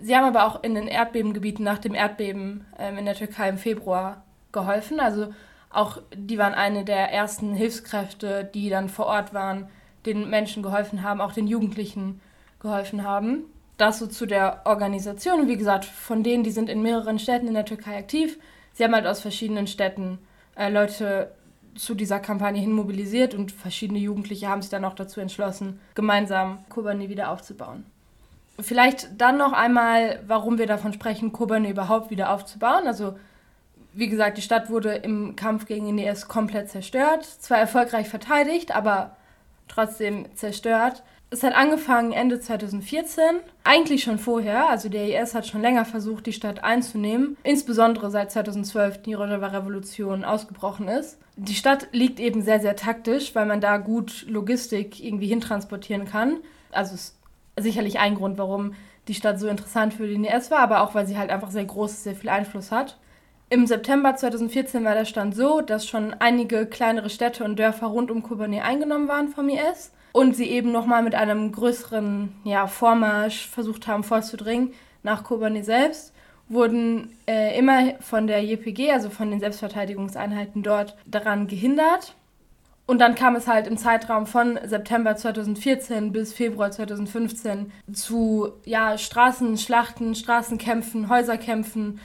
Sie 0.00 0.16
haben 0.16 0.24
aber 0.24 0.46
auch 0.46 0.62
in 0.62 0.76
den 0.76 0.86
Erdbebengebieten 0.86 1.64
nach 1.64 1.78
dem 1.78 1.92
Erdbeben 1.92 2.66
ähm, 2.78 2.98
in 2.98 3.04
der 3.04 3.16
Türkei 3.16 3.48
im 3.48 3.58
Februar 3.58 4.22
geholfen. 4.52 5.00
Also 5.00 5.34
auch 5.70 6.00
die 6.14 6.38
waren 6.38 6.54
eine 6.54 6.84
der 6.84 7.12
ersten 7.12 7.54
Hilfskräfte, 7.54 8.48
die 8.54 8.70
dann 8.70 8.88
vor 8.88 9.06
Ort 9.06 9.34
waren, 9.34 9.68
den 10.06 10.30
Menschen 10.30 10.62
geholfen 10.62 11.02
haben, 11.02 11.20
auch 11.20 11.32
den 11.32 11.48
Jugendlichen 11.48 12.20
geholfen 12.60 13.02
haben. 13.02 13.42
Das 13.76 13.98
so 13.98 14.06
zu 14.06 14.24
der 14.24 14.62
Organisation. 14.66 15.48
Wie 15.48 15.56
gesagt, 15.56 15.84
von 15.84 16.22
denen, 16.22 16.44
die 16.44 16.52
sind 16.52 16.68
in 16.68 16.80
mehreren 16.80 17.18
Städten 17.18 17.48
in 17.48 17.54
der 17.54 17.64
Türkei 17.64 17.98
aktiv. 17.98 18.38
Sie 18.78 18.84
haben 18.84 18.94
halt 18.94 19.08
aus 19.08 19.18
verschiedenen 19.18 19.66
Städten 19.66 20.20
äh, 20.54 20.70
Leute 20.70 21.32
zu 21.74 21.96
dieser 21.96 22.20
Kampagne 22.20 22.60
hin 22.60 22.70
mobilisiert 22.70 23.34
und 23.34 23.50
verschiedene 23.50 23.98
Jugendliche 23.98 24.46
haben 24.46 24.62
sich 24.62 24.70
dann 24.70 24.84
auch 24.84 24.94
dazu 24.94 25.20
entschlossen, 25.20 25.80
gemeinsam 25.96 26.60
Kobane 26.68 27.08
wieder 27.08 27.32
aufzubauen. 27.32 27.84
Vielleicht 28.60 29.20
dann 29.20 29.36
noch 29.36 29.52
einmal, 29.52 30.20
warum 30.28 30.58
wir 30.58 30.68
davon 30.68 30.92
sprechen, 30.92 31.32
Kobane 31.32 31.70
überhaupt 31.70 32.12
wieder 32.12 32.30
aufzubauen. 32.30 32.86
Also 32.86 33.18
wie 33.94 34.08
gesagt, 34.08 34.38
die 34.38 34.42
Stadt 34.42 34.70
wurde 34.70 34.94
im 34.94 35.34
Kampf 35.34 35.66
gegen 35.66 35.86
den 35.86 35.98
IS 35.98 36.28
komplett 36.28 36.70
zerstört, 36.70 37.24
zwar 37.24 37.58
erfolgreich 37.58 38.08
verteidigt, 38.08 38.76
aber 38.76 39.16
trotzdem 39.66 40.32
zerstört. 40.36 41.02
Es 41.30 41.42
hat 41.42 41.54
angefangen 41.54 42.12
Ende 42.12 42.40
2014, 42.40 43.22
eigentlich 43.62 44.02
schon 44.02 44.18
vorher, 44.18 44.70
also 44.70 44.88
der 44.88 45.22
IS 45.22 45.34
hat 45.34 45.46
schon 45.46 45.60
länger 45.60 45.84
versucht, 45.84 46.24
die 46.24 46.32
Stadt 46.32 46.64
einzunehmen, 46.64 47.36
insbesondere 47.42 48.10
seit 48.10 48.32
2012 48.32 49.02
die 49.02 49.12
Rojava-Revolution 49.12 50.24
ausgebrochen 50.24 50.88
ist. 50.88 51.18
Die 51.36 51.54
Stadt 51.54 51.88
liegt 51.92 52.18
eben 52.18 52.40
sehr, 52.40 52.60
sehr 52.60 52.76
taktisch, 52.76 53.34
weil 53.34 53.44
man 53.44 53.60
da 53.60 53.76
gut 53.76 54.24
Logistik 54.26 55.04
irgendwie 55.04 55.26
hintransportieren 55.26 56.06
kann. 56.06 56.38
Also 56.72 56.94
ist 56.94 57.18
sicherlich 57.58 57.98
ein 57.98 58.14
Grund, 58.14 58.38
warum 58.38 58.72
die 59.06 59.14
Stadt 59.14 59.38
so 59.38 59.48
interessant 59.48 59.92
für 59.92 60.06
den 60.06 60.24
IS 60.24 60.50
war, 60.50 60.60
aber 60.60 60.80
auch, 60.80 60.94
weil 60.94 61.06
sie 61.06 61.18
halt 61.18 61.30
einfach 61.30 61.50
sehr 61.50 61.66
groß, 61.66 62.04
sehr 62.04 62.14
viel 62.14 62.30
Einfluss 62.30 62.72
hat. 62.72 62.96
Im 63.50 63.66
September 63.66 64.16
2014 64.16 64.82
war 64.82 64.94
der 64.94 65.04
Stand 65.04 65.36
so, 65.36 65.60
dass 65.60 65.86
schon 65.86 66.14
einige 66.14 66.64
kleinere 66.64 67.10
Städte 67.10 67.44
und 67.44 67.58
Dörfer 67.58 67.88
rund 67.88 68.10
um 68.10 68.22
Kobane 68.22 68.62
eingenommen 68.62 69.08
waren 69.08 69.28
vom 69.28 69.50
IS 69.50 69.92
und 70.12 70.36
sie 70.36 70.48
eben 70.50 70.72
nochmal 70.72 71.02
mit 71.02 71.14
einem 71.14 71.52
größeren 71.52 72.32
ja, 72.44 72.66
Vormarsch 72.66 73.46
versucht 73.48 73.86
haben 73.86 74.04
vorzudringen 74.04 74.72
nach 75.02 75.24
Kobane 75.24 75.62
selbst, 75.64 76.12
wurden 76.48 77.16
äh, 77.26 77.58
immer 77.58 77.94
von 78.00 78.26
der 78.26 78.42
JPG, 78.42 78.92
also 78.92 79.10
von 79.10 79.30
den 79.30 79.40
Selbstverteidigungseinheiten 79.40 80.62
dort, 80.62 80.96
daran 81.06 81.46
gehindert. 81.46 82.14
Und 82.86 83.00
dann 83.00 83.14
kam 83.14 83.36
es 83.36 83.46
halt 83.46 83.66
im 83.66 83.76
Zeitraum 83.76 84.26
von 84.26 84.58
September 84.64 85.14
2014 85.14 86.10
bis 86.10 86.32
Februar 86.32 86.70
2015 86.70 87.70
zu 87.92 88.52
ja, 88.64 88.96
Straßenschlachten, 88.96 90.14
Straßenkämpfen, 90.14 91.10
Häuserkämpfen, 91.10 92.00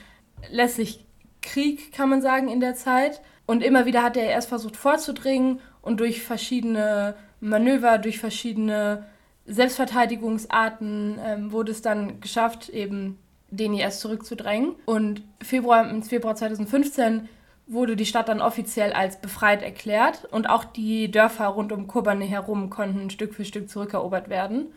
letztlich 0.52 1.06
Krieg, 1.42 1.94
kann 1.94 2.10
man 2.10 2.22
sagen, 2.22 2.50
in 2.50 2.60
der 2.60 2.76
Zeit. 2.76 3.22
Und 3.46 3.64
immer 3.64 3.86
wieder 3.86 4.04
hat 4.04 4.18
er 4.18 4.26
erst 4.26 4.50
versucht 4.50 4.76
vorzudringen 4.76 5.62
und 5.82 6.02
durch 6.02 6.22
verschiedene 6.22 7.16
Manöver, 7.44 7.98
durch 7.98 8.20
verschiedene 8.20 9.06
Selbstverteidigungsarten 9.46 11.20
ähm, 11.22 11.52
wurde 11.52 11.72
es 11.72 11.82
dann 11.82 12.22
geschafft, 12.22 12.70
eben 12.70 13.20
den 13.50 13.74
IS 13.74 14.00
zurückzudrängen. 14.00 14.76
Und 14.86 15.22
Februar, 15.42 15.90
im 15.90 16.04
Februar 16.04 16.36
2015 16.36 17.28
wurde 17.68 17.96
die 17.96 18.06
Stadt 18.06 18.30
dann 18.30 18.42
offiziell 18.42 18.94
als 18.94 19.20
befreit 19.20 19.62
erklärt 19.62 20.26
und 20.32 20.50
auch 20.50 20.64
die 20.64 21.12
Dörfer 21.12 21.48
rund 21.48 21.72
um 21.72 21.88
Kobane 21.88 22.26
herum 22.26 22.70
konnten 22.70 23.10
Stück 23.10 23.34
für 23.34 23.46
Stück 23.46 23.70
zurückerobert 23.70 24.30
werden. 24.30 24.68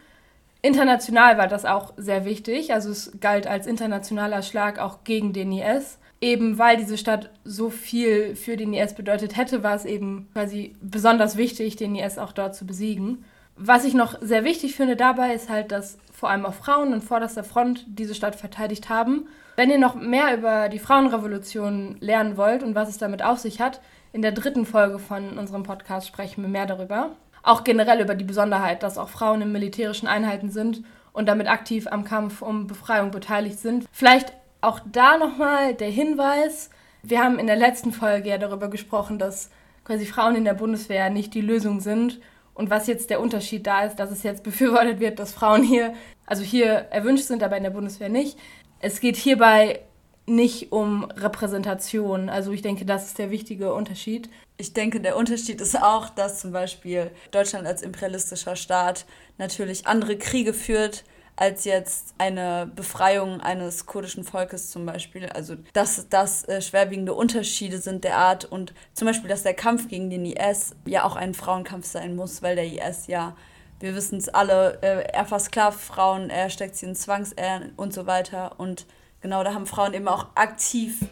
International 0.63 1.39
war 1.39 1.47
das 1.47 1.65
auch 1.65 1.93
sehr 1.97 2.25
wichtig, 2.25 2.73
also 2.73 2.91
es 2.91 3.13
galt 3.21 3.47
als 3.47 3.67
internationaler 3.67 4.43
Schlag 4.43 4.81
auch 4.81 5.05
gegen 5.05 5.33
den 5.33 5.53
IS 5.53 5.99
eben 6.21 6.59
weil 6.59 6.77
diese 6.77 6.99
Stadt 6.99 7.31
so 7.45 7.71
viel 7.71 8.37
für 8.37 8.57
den 8.57 8.73
IS 8.73 8.95
bedeutet 8.95 9.37
hätte, 9.37 9.63
war 9.63 9.75
es 9.75 9.85
eben 9.85 10.29
quasi 10.33 10.75
besonders 10.81 11.37
wichtig, 11.37 11.77
den 11.77 11.95
IS 11.95 12.19
auch 12.19 12.33
dort 12.33 12.55
zu 12.55 12.67
besiegen. 12.67 13.25
Was 13.57 13.85
ich 13.85 13.95
noch 13.95 14.21
sehr 14.21 14.45
wichtig 14.45 14.77
finde 14.77 14.97
dabei 14.97 15.35
ist 15.35 15.49
halt, 15.49 15.73
dass 15.73 15.99
vor 16.13 16.31
allem 16.31 16.47
auch 16.47 16.55
Frauen 16.55 16.93
an 16.93 17.03
vorderster 17.03 17.45
Front 17.45 17.85
diese 17.89 18.15
Stadt 18.15 18.37
verteidigt 18.37 18.89
haben. 18.89 19.29
Wenn 19.57 19.71
ihr 19.71 19.79
noch 19.79 19.95
mehr 19.95 20.37
über 20.37 20.69
die 20.69 20.79
Frauenrevolution 20.79 21.97
lernen 22.01 22.37
wollt 22.37 22.63
und 22.63 22.75
was 22.75 22.89
es 22.89 22.99
damit 22.99 23.23
auf 23.23 23.39
sich 23.39 23.61
hat, 23.61 23.81
in 24.13 24.23
der 24.23 24.33
dritten 24.33 24.65
Folge 24.65 24.99
von 24.99 25.39
unserem 25.39 25.63
Podcast 25.63 26.07
sprechen 26.07 26.43
wir 26.43 26.49
mehr 26.49 26.67
darüber. 26.67 27.11
Auch 27.43 27.65
generell 27.65 28.01
über 28.01 28.15
die 28.15 28.25
Besonderheit, 28.25 28.83
dass 28.83 28.99
auch 28.99 29.09
Frauen 29.09 29.43
in 29.43 29.53
militärischen 29.53 30.07
Einheiten 30.07 30.51
sind 30.51 30.85
und 31.13 31.27
damit 31.27 31.49
aktiv 31.49 31.87
am 31.87 32.05
Kampf 32.05 32.43
um 32.43 32.67
Befreiung 32.67 33.11
beteiligt 33.11 33.59
sind. 33.59 33.87
Vielleicht 33.93 34.33
auch 34.61 34.81
da 34.91 35.19
nochmal 35.19 35.75
der 35.75 35.91
Hinweis, 35.91 36.71
wir 37.03 37.23
haben 37.23 37.39
in 37.39 37.47
der 37.47 37.57
letzten 37.57 37.93
Folge 37.93 38.31
ja 38.31 38.39
darüber 38.39 38.69
gesprochen, 38.69 39.19
dass 39.19 39.51
quasi 39.85 40.07
Frauen 40.07 40.35
in 40.35 40.45
der 40.45 40.55
Bundeswehr 40.55 41.09
nicht 41.11 41.35
die 41.35 41.41
Lösung 41.41 41.81
sind. 41.81 42.21
Und 42.53 42.71
was 42.71 42.87
jetzt 42.87 43.11
der 43.11 43.21
Unterschied 43.21 43.67
da 43.67 43.83
ist, 43.83 43.97
dass 43.97 44.11
es 44.11 44.23
jetzt 44.23 44.43
befürwortet 44.43 44.99
wird, 44.99 45.19
dass 45.19 45.33
Frauen 45.33 45.63
hier, 45.63 45.95
also 46.27 46.43
hier 46.43 46.69
erwünscht 46.91 47.25
sind, 47.25 47.43
aber 47.43 47.57
in 47.57 47.63
der 47.63 47.71
Bundeswehr 47.71 48.09
nicht. 48.09 48.39
Es 48.81 49.01
geht 49.01 49.17
hierbei 49.17 49.81
nicht 50.27 50.73
um 50.73 51.05
Repräsentation. 51.05 52.29
Also 52.29 52.51
ich 52.51 52.63
denke, 52.63 52.85
das 52.85 53.07
ist 53.07 53.19
der 53.19 53.31
wichtige 53.31 53.73
Unterschied. 53.73 54.29
Ich 54.57 54.73
denke, 54.73 55.01
der 55.01 55.17
Unterschied 55.17 55.61
ist 55.61 55.81
auch, 55.81 56.11
dass 56.11 56.41
zum 56.41 56.51
Beispiel 56.51 57.13
Deutschland 57.31 57.67
als 57.67 57.83
imperialistischer 57.83 58.57
Staat 58.57 59.07
natürlich 59.39 59.87
andere 59.87 60.19
Kriege 60.19 60.53
führt 60.53 61.05
als 61.37 61.65
jetzt 61.65 62.15
eine 62.17 62.71
Befreiung 62.75 63.41
eines 63.41 63.85
kurdischen 63.85 64.25
Volkes 64.25 64.71
zum 64.71 64.87
Beispiel. 64.87 65.27
Also 65.27 65.57
dass 65.75 66.09
das 66.09 66.49
äh, 66.49 66.63
schwerwiegende 66.63 67.15
Unterschiede 67.15 67.79
sind 67.79 68.05
der 68.05 68.17
Art 68.17 68.47
und 68.47 68.73
zum 68.95 69.07
Beispiel, 69.07 69.29
dass 69.29 69.43
der 69.43 69.55
Kampf 69.55 69.89
gegen 69.89 70.09
den 70.09 70.25
IS 70.25 70.75
ja 70.87 71.05
auch 71.05 71.15
ein 71.15 71.35
Frauenkampf 71.35 71.87
sein 71.87 72.17
muss, 72.17 72.43
weil 72.43 72.57
der 72.57 72.65
IS 72.65 73.07
ja, 73.07 73.37
wir 73.81 73.95
wissen 73.95 74.19
es 74.19 74.31
alle, 74.31 74.79
äh, 74.83 75.05
er 75.13 75.27
versklavt 75.27 75.79
Frauen, 75.79 76.31
er 76.31 76.49
steckt 76.49 76.77
sie 76.77 76.87
in 76.87 76.95
Zwangsehren 76.95 77.73
und 77.77 77.93
so 77.93 78.07
weiter. 78.07 78.59
Und 78.59 78.87
genau 79.21 79.45
da 79.45 79.53
haben 79.53 79.67
Frauen 79.67 79.93
eben 79.93 80.09
auch 80.09 80.29
aktiv 80.35 81.05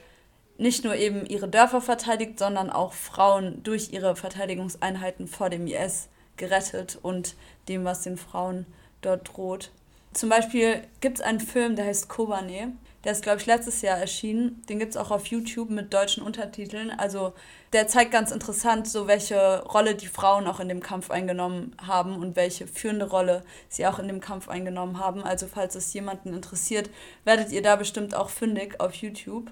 nicht 0.57 0.85
nur 0.85 0.95
eben 0.95 1.26
ihre 1.26 1.49
Dörfer 1.49 1.81
verteidigt, 1.81 2.38
sondern 2.38 2.71
auch 2.71 2.93
Frauen 2.93 3.62
durch 3.62 3.93
ihre 3.93 4.16
Verteidigungseinheiten 4.16 5.26
vor 5.26 5.50
dem 5.50 5.66
IS 5.66 6.09
gerettet 6.37 6.99
und 7.02 7.35
dem, 7.69 7.85
was 7.85 8.02
den 8.02 8.16
Frauen 8.16 8.66
dort 9.00 9.37
droht. 9.37 9.71
Zum 10.14 10.28
Beispiel 10.28 10.83
gibt 11.00 11.18
es 11.18 11.25
einen 11.25 11.40
Film, 11.40 11.76
der 11.76 11.87
heißt 11.87 12.09
Kobane. 12.09 12.73
Der 13.02 13.12
ist, 13.12 13.23
glaube 13.23 13.38
ich, 13.38 13.47
letztes 13.47 13.83
Jahr 13.83 13.99
erschienen. 13.99 14.62
Den 14.68 14.78
gibt 14.78 14.92
es 14.92 14.97
auch 14.97 15.11
auf 15.11 15.26
YouTube 15.26 15.68
mit 15.68 15.92
deutschen 15.92 16.23
Untertiteln. 16.23 16.90
Also 16.90 17.35
der 17.73 17.87
zeigt 17.88 18.12
ganz 18.12 18.30
interessant, 18.30 18.88
so 18.88 19.06
welche 19.06 19.62
Rolle 19.64 19.94
die 19.94 20.06
Frauen 20.06 20.47
auch 20.47 20.61
in 20.61 20.68
dem 20.68 20.80
Kampf 20.80 21.11
eingenommen 21.11 21.76
haben 21.87 22.16
und 22.16 22.37
welche 22.37 22.66
führende 22.66 23.11
Rolle 23.11 23.44
sie 23.68 23.87
auch 23.87 23.99
in 23.99 24.09
dem 24.09 24.21
Kampf 24.21 24.49
eingenommen 24.49 24.99
haben. 24.99 25.23
Also 25.23 25.47
falls 25.49 25.75
es 25.75 25.92
jemanden 25.92 26.33
interessiert, 26.33 26.88
werdet 27.25 27.52
ihr 27.52 27.61
da 27.61 27.76
bestimmt 27.76 28.14
auch 28.14 28.30
fündig 28.30 28.80
auf 28.80 28.94
YouTube. 28.94 29.50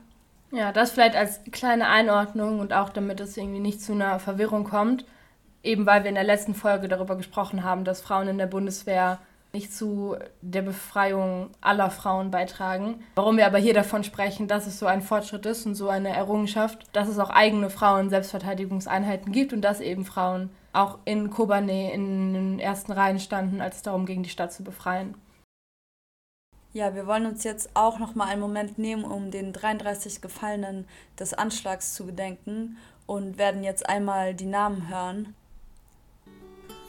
Ja, 0.53 0.71
das 0.73 0.93
vielleicht 0.93 1.17
als 1.17 1.41
kleine 1.51 1.89
Einordnung 1.89 2.61
und 2.61 2.73
auch 2.73 2.89
damit 2.89 3.21
es 3.21 3.37
irgendwie 3.37 3.61
nicht 3.61 3.83
zu 3.83 3.93
einer 3.93 4.19
Verwirrung 4.21 4.65
kommt. 4.65 5.05
Eben 5.63 5.87
weil 5.87 6.05
wir 6.05 6.09
in 6.09 6.15
der 6.15 6.25
letzten 6.25 6.55
Folge 6.55 6.89
darüber 6.89 7.17
gesprochen 7.17 7.65
haben, 7.65 7.85
dass 7.85 8.01
Frauen 8.01 8.29
in 8.29 8.39
der 8.39 8.47
Bundeswehr 8.47 9.19
nicht 9.53 9.75
zu 9.75 10.17
der 10.41 10.63
Befreiung 10.63 11.51
aller 11.61 11.91
Frauen 11.91 12.31
beitragen. 12.31 13.03
Warum 13.15 13.37
wir 13.37 13.47
aber 13.47 13.59
hier 13.59 13.75
davon 13.75 14.03
sprechen, 14.03 14.49
dass 14.49 14.67
es 14.67 14.79
so 14.79 14.87
ein 14.87 15.03
Fortschritt 15.03 15.45
ist 15.45 15.67
und 15.67 15.75
so 15.75 15.89
eine 15.89 16.09
Errungenschaft, 16.09 16.87
dass 16.95 17.09
es 17.09 17.19
auch 17.19 17.31
eigene 17.31 17.69
Frauen-Selbstverteidigungseinheiten 17.69 19.31
gibt 19.31 19.53
und 19.53 19.61
dass 19.61 19.81
eben 19.81 20.05
Frauen 20.05 20.51
auch 20.73 20.99
in 21.05 21.29
Kobane 21.29 21.93
in 21.93 22.33
den 22.33 22.59
ersten 22.59 22.93
Reihen 22.93 23.21
standen, 23.21 23.61
als 23.61 23.77
es 23.77 23.83
darum 23.83 24.07
ging, 24.07 24.23
die 24.23 24.31
Stadt 24.31 24.53
zu 24.53 24.65
befreien. 24.65 25.15
Ja, 26.73 26.95
wir 26.95 27.07
wollen 27.07 27.27
uns 27.27 27.45
jetzt 27.45 27.69
auch 27.75 27.99
noch 27.99 28.15
mal 28.15 28.29
einen 28.29 28.41
Moment 28.41 28.79
nehmen, 28.79 29.05
um 29.05 29.31
den 29.31 29.53
33 29.53 30.23
Gefallenen 30.23 30.87
des 31.19 31.35
Anschlags 31.35 31.93
zu 31.93 32.07
gedenken 32.07 32.79
und 33.05 33.37
werden 33.37 33.63
jetzt 33.63 33.87
einmal 33.87 34.33
die 34.33 34.47
Namen 34.47 34.89
hören. 34.89 35.35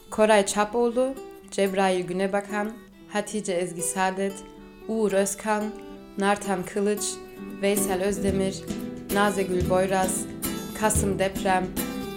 Koray 0.10 0.43
Çapoğlu, 0.43 1.15
Cebrail 1.53 2.07
Günebakan, 2.07 2.72
Hatice 3.10 3.53
Ezgi 3.53 3.81
Saadet, 3.81 4.33
Uğur 4.88 5.12
Özkan, 5.12 5.63
Nartan 6.17 6.63
Kılıç, 6.63 7.03
Veysel 7.62 8.03
Özdemir, 8.03 8.62
Nazegül 9.13 9.69
Boyraz, 9.69 10.25
Kasım 10.79 11.19
Deprem, 11.19 11.67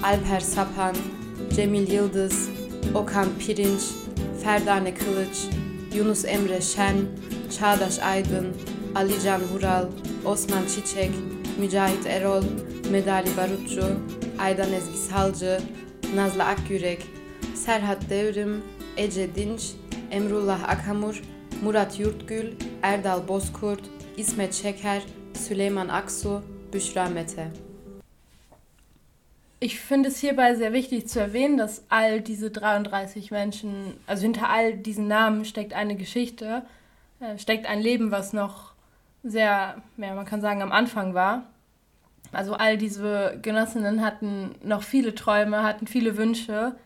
Alper 0.02 0.40
Sapan, 0.40 0.96
Cemil 1.56 1.92
Yıldız, 1.92 2.48
Okan 2.94 3.26
Pirinç, 3.38 3.82
Ferdane 4.42 4.94
Kılıç, 4.94 5.46
Yunus 5.94 6.24
Emre 6.24 6.60
Şen, 6.60 6.96
Çağdaş 7.58 7.98
Aydın, 7.98 8.46
Alican 8.94 9.40
Vural, 9.52 9.86
Osman 10.24 10.62
Çiçek, 10.66 11.10
Mücahit 11.60 12.06
Erol, 12.06 12.44
Medali 12.90 13.36
Barutçu, 13.36 13.86
Aydan 14.38 14.72
Ezgi 14.72 14.98
Salcı, 14.98 15.60
Nazlı 16.14 16.44
Akyürek, 16.44 17.02
Serhat 17.54 18.10
Devrim, 18.10 18.62
Ece 18.96 19.34
Dinç, 19.34 19.72
Emrullah 20.10 20.68
Akhamur, 20.68 21.22
Murat 21.62 22.00
Yurtgül, 22.00 22.52
Erdal 22.82 23.28
Bozkurt, 23.28 23.80
İsmet 24.16 24.54
Şeker, 24.54 25.02
Süleyman 25.34 25.88
Aksu, 25.88 26.42
Büşra 26.72 27.08
Mete. 27.08 27.50
Ich 29.60 29.80
finde 29.80 30.08
es 30.08 30.20
hierbei 30.20 30.54
sehr 30.54 30.72
wichtig 30.72 31.08
zu 31.08 31.18
erwähnen, 31.18 31.56
dass 31.58 31.82
all 31.88 32.20
diese 32.20 32.50
33 32.50 33.30
Menschen, 33.30 33.94
also 34.06 34.22
hinter 34.22 34.50
all 34.50 34.76
diesen 34.76 35.08
Namen 35.08 35.44
steckt 35.44 35.72
eine 35.72 35.96
Geschichte, 35.96 36.62
äh, 37.20 37.38
steckt 37.38 37.66
ein 37.66 37.80
Leben, 37.80 38.10
was 38.10 38.32
noch 38.32 38.74
sehr, 39.24 39.76
ja, 39.96 40.14
man 40.14 40.26
kann 40.26 40.40
sagen, 40.40 40.62
am 40.62 40.72
Anfang 40.72 41.14
war. 41.14 41.44
Also 42.32 42.54
all 42.54 42.76
diese 42.76 43.38
Genossinnen 43.40 44.04
hatten 44.04 44.54
noch 44.62 44.82
viele 44.82 45.14
Träume, 45.14 45.62
hatten 45.62 45.86
viele 45.86 46.16
Wünsche. 46.16 46.76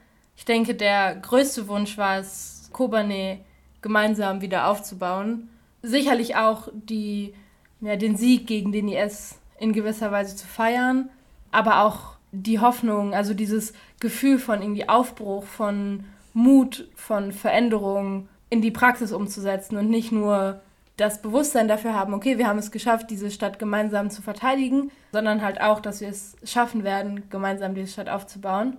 Ich 0.40 0.46
denke, 0.46 0.74
der 0.74 1.16
größte 1.16 1.68
Wunsch 1.68 1.98
war 1.98 2.16
es, 2.16 2.70
Kobane 2.72 3.40
gemeinsam 3.82 4.40
wieder 4.40 4.68
aufzubauen. 4.68 5.50
Sicherlich 5.82 6.34
auch 6.34 6.68
die, 6.72 7.34
ja, 7.82 7.96
den 7.96 8.16
Sieg 8.16 8.46
gegen 8.46 8.72
den 8.72 8.88
IS 8.88 9.38
in 9.58 9.74
gewisser 9.74 10.10
Weise 10.12 10.36
zu 10.36 10.46
feiern, 10.46 11.10
aber 11.52 11.84
auch 11.84 12.14
die 12.32 12.58
Hoffnung, 12.58 13.12
also 13.12 13.34
dieses 13.34 13.74
Gefühl 14.00 14.38
von 14.38 14.62
irgendwie 14.62 14.88
Aufbruch, 14.88 15.44
von 15.44 16.04
Mut, 16.32 16.88
von 16.94 17.32
Veränderung 17.32 18.26
in 18.48 18.62
die 18.62 18.70
Praxis 18.70 19.12
umzusetzen 19.12 19.76
und 19.76 19.90
nicht 19.90 20.10
nur 20.10 20.62
das 20.96 21.20
Bewusstsein 21.20 21.68
dafür 21.68 21.92
haben, 21.94 22.14
okay, 22.14 22.38
wir 22.38 22.46
haben 22.46 22.58
es 22.58 22.70
geschafft, 22.70 23.10
diese 23.10 23.30
Stadt 23.30 23.58
gemeinsam 23.58 24.08
zu 24.08 24.22
verteidigen, 24.22 24.90
sondern 25.12 25.42
halt 25.42 25.60
auch, 25.60 25.80
dass 25.80 26.00
wir 26.00 26.08
es 26.08 26.34
schaffen 26.44 26.82
werden, 26.82 27.28
gemeinsam 27.28 27.74
diese 27.74 27.92
Stadt 27.92 28.08
aufzubauen. 28.08 28.78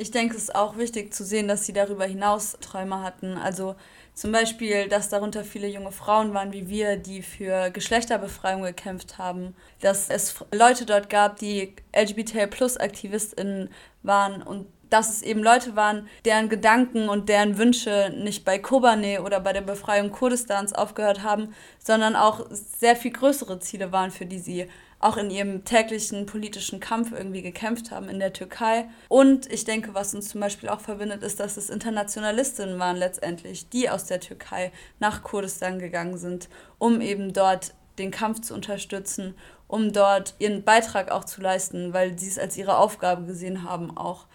Ich 0.00 0.12
denke, 0.12 0.36
es 0.36 0.44
ist 0.44 0.54
auch 0.54 0.76
wichtig 0.76 1.12
zu 1.12 1.24
sehen, 1.24 1.48
dass 1.48 1.66
sie 1.66 1.72
darüber 1.72 2.04
hinaus 2.04 2.56
Träume 2.60 3.02
hatten. 3.02 3.36
Also 3.36 3.74
zum 4.14 4.30
Beispiel, 4.30 4.88
dass 4.88 5.08
darunter 5.08 5.42
viele 5.42 5.66
junge 5.66 5.90
Frauen 5.90 6.34
waren 6.34 6.52
wie 6.52 6.68
wir, 6.68 6.96
die 6.96 7.20
für 7.20 7.70
Geschlechterbefreiung 7.70 8.62
gekämpft 8.62 9.18
haben. 9.18 9.56
Dass 9.80 10.08
es 10.08 10.36
Leute 10.54 10.86
dort 10.86 11.10
gab, 11.10 11.38
die 11.38 11.74
LGBT-Plus-AktivistInnen 11.96 13.70
waren 14.04 14.42
und 14.42 14.68
dass 14.88 15.10
es 15.10 15.22
eben 15.22 15.42
Leute 15.42 15.74
waren, 15.74 16.08
deren 16.24 16.48
Gedanken 16.48 17.08
und 17.08 17.28
deren 17.28 17.58
Wünsche 17.58 18.12
nicht 18.16 18.44
bei 18.44 18.58
Kobane 18.58 19.22
oder 19.22 19.40
bei 19.40 19.52
der 19.52 19.60
Befreiung 19.62 20.12
Kurdistans 20.12 20.72
aufgehört 20.72 21.22
haben, 21.24 21.54
sondern 21.78 22.16
auch 22.16 22.46
sehr 22.50 22.96
viel 22.96 23.10
größere 23.10 23.58
Ziele 23.58 23.92
waren, 23.92 24.12
für 24.12 24.26
die 24.26 24.38
sie 24.38 24.68
auch 25.00 25.16
in 25.16 25.30
ihrem 25.30 25.64
täglichen 25.64 26.26
politischen 26.26 26.80
Kampf 26.80 27.12
irgendwie 27.12 27.42
gekämpft 27.42 27.90
haben 27.90 28.08
in 28.08 28.18
der 28.18 28.32
Türkei. 28.32 28.88
Und 29.08 29.50
ich 29.52 29.64
denke, 29.64 29.94
was 29.94 30.14
uns 30.14 30.28
zum 30.28 30.40
Beispiel 30.40 30.68
auch 30.68 30.80
verbindet, 30.80 31.22
ist, 31.22 31.38
dass 31.38 31.56
es 31.56 31.70
Internationalistinnen 31.70 32.78
waren 32.78 32.96
letztendlich, 32.96 33.68
die 33.68 33.88
aus 33.88 34.06
der 34.06 34.20
Türkei 34.20 34.72
nach 34.98 35.22
Kurdistan 35.22 35.78
gegangen 35.78 36.18
sind, 36.18 36.48
um 36.78 37.00
eben 37.00 37.32
dort 37.32 37.74
den 37.98 38.10
Kampf 38.10 38.40
zu 38.40 38.54
unterstützen, 38.54 39.34
um 39.68 39.92
dort 39.92 40.34
ihren 40.38 40.64
Beitrag 40.64 41.10
auch 41.10 41.24
zu 41.24 41.40
leisten, 41.40 41.92
weil 41.92 42.18
sie 42.18 42.28
es 42.28 42.38
als 42.38 42.56
ihre 42.56 42.78
Aufgabe 42.78 43.26
gesehen 43.26 43.62
haben, 43.62 43.96
auch 43.96 44.26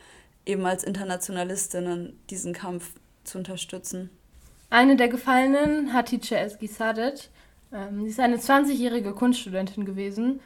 eben 0.45 0.65
als 0.65 0.83
Internationalistinnen 0.83 2.19
diesen 2.29 2.53
Kampf 2.53 2.93
zu 3.23 3.37
unterstützen. 3.37 4.09
Eine 4.69 4.95
der 4.95 5.07
Gefallenen, 5.07 5.93
Hatice 5.93 6.33
Ezgi 6.33 6.67
Sadet, 6.67 7.29
ähm, 7.73 8.03
sie 8.03 8.09
ist 8.09 8.19
eine 8.19 8.37
20-jährige 8.37 9.13
Kunststudentin 9.13 9.85
gewesen, 9.85 10.41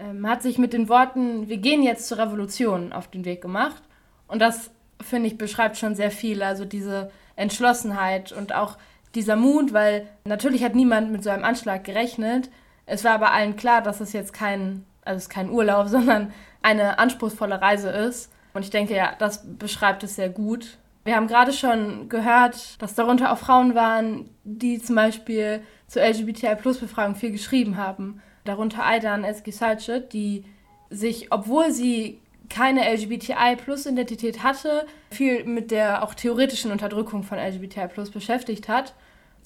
ähm, 0.00 0.28
hat 0.28 0.42
sich 0.42 0.58
mit 0.58 0.72
den 0.72 0.88
Worten, 0.88 1.48
wir 1.48 1.58
gehen 1.58 1.82
jetzt 1.82 2.08
zur 2.08 2.18
Revolution 2.18 2.92
auf 2.92 3.08
den 3.08 3.24
Weg 3.24 3.42
gemacht. 3.42 3.82
Und 4.26 4.40
das, 4.40 4.70
finde 5.00 5.28
ich, 5.28 5.38
beschreibt 5.38 5.76
schon 5.76 5.94
sehr 5.94 6.10
viel, 6.10 6.42
also 6.42 6.64
diese 6.64 7.10
Entschlossenheit 7.36 8.32
und 8.32 8.54
auch 8.54 8.78
dieser 9.14 9.36
Mut, 9.36 9.72
weil 9.72 10.06
natürlich 10.24 10.62
hat 10.62 10.74
niemand 10.74 11.10
mit 11.10 11.24
so 11.24 11.30
einem 11.30 11.44
Anschlag 11.44 11.84
gerechnet. 11.84 12.50
Es 12.86 13.04
war 13.04 13.12
aber 13.12 13.32
allen 13.32 13.56
klar, 13.56 13.82
dass 13.82 14.00
es 14.00 14.12
jetzt 14.12 14.32
kein, 14.32 14.84
also 15.04 15.18
es 15.18 15.28
kein 15.28 15.50
Urlaub, 15.50 15.88
sondern 15.88 16.32
eine 16.62 16.98
anspruchsvolle 16.98 17.60
Reise 17.60 17.90
ist. 17.90 18.32
Und 18.52 18.64
ich 18.64 18.70
denke, 18.70 18.94
ja, 18.94 19.14
das 19.18 19.44
beschreibt 19.58 20.02
es 20.02 20.16
sehr 20.16 20.28
gut. 20.28 20.78
Wir 21.04 21.16
haben 21.16 21.28
gerade 21.28 21.52
schon 21.52 22.08
gehört, 22.08 22.80
dass 22.82 22.94
darunter 22.94 23.32
auch 23.32 23.38
Frauen 23.38 23.74
waren, 23.74 24.28
die 24.44 24.80
zum 24.80 24.96
Beispiel 24.96 25.62
zur 25.86 26.02
LGBTI-Plus-Befragung 26.02 27.14
viel 27.14 27.32
geschrieben 27.32 27.76
haben. 27.76 28.20
Darunter 28.44 28.84
Aidan 28.84 29.24
Eskisalce, 29.24 30.08
die 30.12 30.44
sich, 30.90 31.32
obwohl 31.32 31.70
sie 31.70 32.20
keine 32.48 32.92
LGBTI-Plus-Identität 32.92 34.42
hatte, 34.42 34.86
viel 35.10 35.44
mit 35.44 35.70
der 35.70 36.02
auch 36.02 36.14
theoretischen 36.14 36.72
Unterdrückung 36.72 37.22
von 37.22 37.38
LGBTI-Plus 37.38 38.10
beschäftigt 38.10 38.68
hat 38.68 38.94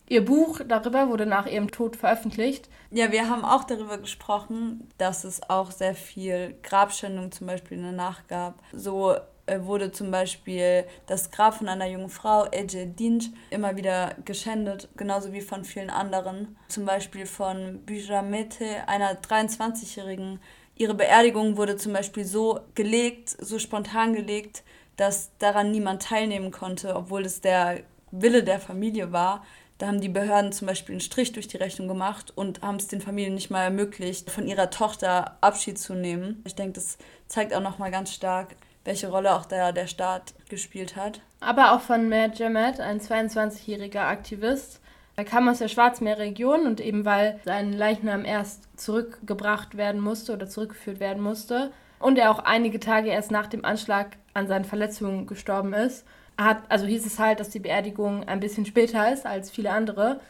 Ihr 0.06 0.24
Buch 0.24 0.60
darüber 0.66 1.08
wurde 1.08 1.24
nach 1.24 1.46
ihrem 1.46 1.70
Tod 1.70 1.96
veröffentlicht. 1.96 2.68
Ja, 2.90 3.10
wir 3.10 3.28
haben 3.30 3.44
auch 3.44 3.64
darüber 3.64 3.96
gesprochen, 3.96 4.86
dass 4.98 5.24
es 5.24 5.48
auch 5.48 5.70
sehr 5.70 5.94
viel 5.94 6.54
Grabschändung 6.62 7.32
zum 7.32 7.46
Beispiel 7.46 7.80
danach 7.80 8.26
gab. 8.26 8.54
So 8.72 9.16
wurde 9.60 9.92
zum 9.92 10.10
Beispiel 10.10 10.84
das 11.06 11.30
Grab 11.30 11.54
von 11.54 11.68
einer 11.68 11.86
jungen 11.86 12.08
Frau, 12.08 12.46
Ece 12.46 12.86
Dinç, 12.86 13.30
immer 13.50 13.76
wieder 13.76 14.14
geschändet, 14.24 14.88
genauso 14.96 15.32
wie 15.32 15.40
von 15.40 15.64
vielen 15.64 15.90
anderen. 15.90 16.56
Zum 16.68 16.84
Beispiel 16.84 17.26
von 17.26 17.80
Bijamete, 17.84 18.88
einer 18.88 19.14
23-jährigen 19.14 20.40
ihre 20.76 20.94
Beerdigung 20.94 21.56
wurde 21.56 21.76
zum 21.76 21.92
Beispiel 21.92 22.24
so 22.24 22.60
gelegt, 22.74 23.28
so 23.28 23.58
spontan 23.58 24.14
gelegt, 24.14 24.64
dass 24.96 25.30
daran 25.38 25.70
niemand 25.70 26.02
teilnehmen 26.02 26.50
konnte, 26.50 26.96
obwohl 26.96 27.24
es 27.24 27.40
der 27.40 27.80
Wille 28.10 28.42
der 28.42 28.60
Familie 28.60 29.12
war. 29.12 29.44
Da 29.78 29.88
haben 29.88 30.00
die 30.00 30.08
Behörden 30.08 30.52
zum 30.52 30.68
Beispiel 30.68 30.94
einen 30.94 31.00
Strich 31.00 31.32
durch 31.32 31.48
die 31.48 31.56
Rechnung 31.56 31.88
gemacht 31.88 32.32
und 32.36 32.62
haben 32.62 32.76
es 32.76 32.86
den 32.86 33.00
Familien 33.00 33.34
nicht 33.34 33.50
mal 33.50 33.64
ermöglicht, 33.64 34.30
von 34.30 34.46
ihrer 34.46 34.70
Tochter 34.70 35.36
Abschied 35.40 35.78
zu 35.78 35.94
nehmen. 35.94 36.42
Ich 36.46 36.54
denke, 36.54 36.74
das 36.74 36.96
zeigt 37.26 37.52
auch 37.54 37.60
nochmal 37.60 37.90
ganz 37.90 38.12
stark, 38.12 38.54
welche 38.84 39.08
Rolle 39.08 39.34
auch 39.34 39.46
der, 39.46 39.72
der 39.72 39.86
Staat 39.86 40.34
gespielt 40.48 40.96
hat. 40.96 41.20
Aber 41.40 41.72
auch 41.72 41.80
von 41.80 42.08
Matt 42.08 42.38
Jamet, 42.38 42.80
ein 42.80 43.00
22-jähriger 43.00 44.06
Aktivist. 44.06 44.80
Er 45.16 45.24
kam 45.24 45.48
aus 45.48 45.58
der 45.58 45.68
Schwarzmeerregion 45.68 46.66
und 46.66 46.80
eben 46.80 47.04
weil 47.04 47.40
sein 47.44 47.72
Leichnam 47.72 48.24
erst 48.24 48.68
zurückgebracht 48.78 49.76
werden 49.76 50.00
musste 50.00 50.32
oder 50.32 50.48
zurückgeführt 50.48 51.00
werden 51.00 51.22
musste 51.22 51.70
und 52.00 52.18
er 52.18 52.30
auch 52.30 52.40
einige 52.40 52.80
Tage 52.80 53.08
erst 53.08 53.30
nach 53.30 53.46
dem 53.46 53.64
Anschlag 53.64 54.16
an 54.34 54.48
seinen 54.48 54.64
Verletzungen 54.64 55.26
gestorben 55.26 55.72
ist, 55.72 56.04
hat, 56.36 56.58
also 56.68 56.84
hieß 56.84 57.06
es 57.06 57.18
halt, 57.18 57.40
dass 57.40 57.50
die 57.50 57.60
Beerdigung 57.60 58.24
ein 58.24 58.40
bisschen 58.40 58.66
später 58.66 59.12
ist 59.12 59.24
als 59.24 59.50
viele 59.50 59.70
andere. 59.70 60.20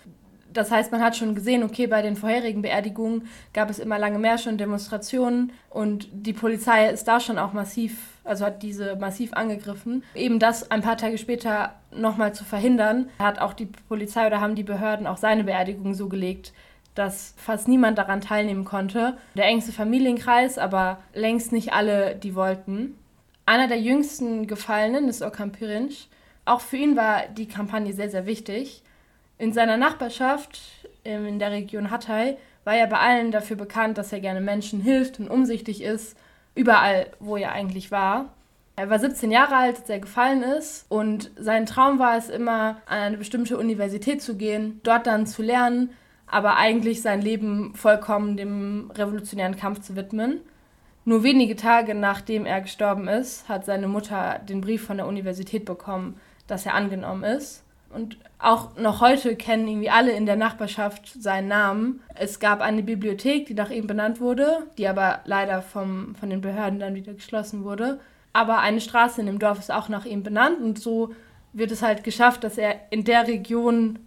Das 0.54 0.70
heißt, 0.70 0.92
man 0.92 1.02
hat 1.02 1.16
schon 1.16 1.34
gesehen, 1.34 1.64
okay, 1.64 1.88
bei 1.88 2.00
den 2.00 2.16
vorherigen 2.16 2.62
Beerdigungen 2.62 3.28
gab 3.52 3.70
es 3.70 3.80
immer 3.80 3.98
lange 3.98 4.20
Märsche 4.20 4.48
und 4.48 4.58
Demonstrationen 4.58 5.52
und 5.68 6.08
die 6.12 6.32
Polizei 6.32 6.88
ist 6.88 7.08
da 7.08 7.18
schon 7.18 7.38
auch 7.38 7.52
massiv, 7.52 7.98
also 8.22 8.44
hat 8.46 8.62
diese 8.62 8.94
massiv 8.96 9.32
angegriffen. 9.32 10.04
Eben 10.14 10.38
das 10.38 10.70
ein 10.70 10.80
paar 10.80 10.96
Tage 10.96 11.18
später 11.18 11.74
nochmal 11.90 12.34
zu 12.34 12.44
verhindern, 12.44 13.10
hat 13.18 13.40
auch 13.40 13.52
die 13.52 13.68
Polizei 13.88 14.26
oder 14.26 14.40
haben 14.40 14.54
die 14.54 14.62
Behörden 14.62 15.08
auch 15.08 15.16
seine 15.16 15.42
Beerdigung 15.42 15.92
so 15.94 16.08
gelegt, 16.08 16.52
dass 16.94 17.34
fast 17.36 17.66
niemand 17.66 17.98
daran 17.98 18.20
teilnehmen 18.20 18.64
konnte. 18.64 19.16
Der 19.34 19.46
engste 19.46 19.72
Familienkreis, 19.72 20.58
aber 20.58 20.98
längst 21.14 21.50
nicht 21.50 21.72
alle, 21.72 22.14
die 22.14 22.36
wollten. 22.36 22.96
Einer 23.44 23.66
der 23.66 23.80
jüngsten 23.80 24.46
Gefallenen 24.46 25.08
ist 25.08 25.20
Okan 25.20 25.50
Pirinç. 25.50 26.08
Auch 26.44 26.60
für 26.60 26.76
ihn 26.76 26.96
war 26.96 27.22
die 27.26 27.48
Kampagne 27.48 27.92
sehr, 27.92 28.08
sehr 28.08 28.26
wichtig. 28.26 28.82
In 29.38 29.52
seiner 29.52 29.76
Nachbarschaft 29.76 30.60
ähm, 31.04 31.26
in 31.26 31.38
der 31.38 31.50
Region 31.50 31.90
Hatay 31.90 32.36
war 32.64 32.74
er 32.74 32.86
bei 32.86 32.98
allen 32.98 33.30
dafür 33.30 33.56
bekannt, 33.56 33.98
dass 33.98 34.12
er 34.12 34.20
gerne 34.20 34.40
Menschen 34.40 34.80
hilft 34.80 35.18
und 35.18 35.28
umsichtig 35.28 35.82
ist, 35.82 36.16
überall, 36.54 37.08
wo 37.18 37.36
er 37.36 37.52
eigentlich 37.52 37.90
war. 37.90 38.32
Er 38.76 38.90
war 38.90 38.98
17 38.98 39.30
Jahre 39.30 39.56
alt, 39.56 39.78
als 39.78 39.88
er 39.88 40.00
gefallen 40.00 40.42
ist 40.42 40.86
und 40.88 41.30
sein 41.36 41.66
Traum 41.66 41.98
war 41.98 42.16
es 42.16 42.28
immer, 42.28 42.78
an 42.86 42.98
eine 42.98 43.16
bestimmte 43.16 43.56
Universität 43.56 44.22
zu 44.22 44.36
gehen, 44.36 44.80
dort 44.82 45.06
dann 45.06 45.26
zu 45.26 45.42
lernen, 45.42 45.90
aber 46.26 46.56
eigentlich 46.56 47.02
sein 47.02 47.20
Leben 47.20 47.74
vollkommen 47.74 48.36
dem 48.36 48.90
revolutionären 48.92 49.56
Kampf 49.56 49.80
zu 49.80 49.94
widmen. 49.94 50.40
Nur 51.04 51.22
wenige 51.22 51.54
Tage 51.54 51.94
nachdem 51.94 52.46
er 52.46 52.62
gestorben 52.62 53.08
ist, 53.08 53.48
hat 53.48 53.66
seine 53.66 53.88
Mutter 53.88 54.40
den 54.48 54.60
Brief 54.60 54.84
von 54.84 54.96
der 54.96 55.06
Universität 55.06 55.64
bekommen, 55.64 56.18
dass 56.46 56.66
er 56.66 56.74
angenommen 56.74 57.24
ist. 57.24 57.62
Und 57.94 58.18
auch 58.38 58.76
noch 58.76 59.00
heute 59.00 59.36
kennen 59.36 59.68
irgendwie 59.68 59.90
alle 59.90 60.12
in 60.12 60.26
der 60.26 60.36
Nachbarschaft 60.36 61.22
seinen 61.22 61.48
Namen. 61.48 62.00
Es 62.14 62.40
gab 62.40 62.60
eine 62.60 62.82
Bibliothek, 62.82 63.46
die 63.46 63.54
nach 63.54 63.70
ihm 63.70 63.86
benannt 63.86 64.20
wurde, 64.20 64.64
die 64.76 64.88
aber 64.88 65.20
leider 65.24 65.62
vom, 65.62 66.14
von 66.16 66.30
den 66.30 66.40
Behörden 66.40 66.80
dann 66.80 66.94
wieder 66.94 67.14
geschlossen 67.14 67.64
wurde. 67.64 68.00
Aber 68.32 68.58
eine 68.58 68.80
Straße 68.80 69.20
in 69.20 69.26
dem 69.28 69.38
Dorf 69.38 69.60
ist 69.60 69.72
auch 69.72 69.88
nach 69.88 70.04
ihm 70.04 70.22
benannt 70.22 70.60
und 70.60 70.78
so 70.78 71.14
wird 71.52 71.70
es 71.70 71.82
halt 71.82 72.02
geschafft, 72.02 72.42
dass 72.42 72.58
er 72.58 72.74
in 72.90 73.04
der 73.04 73.28
Region 73.28 74.00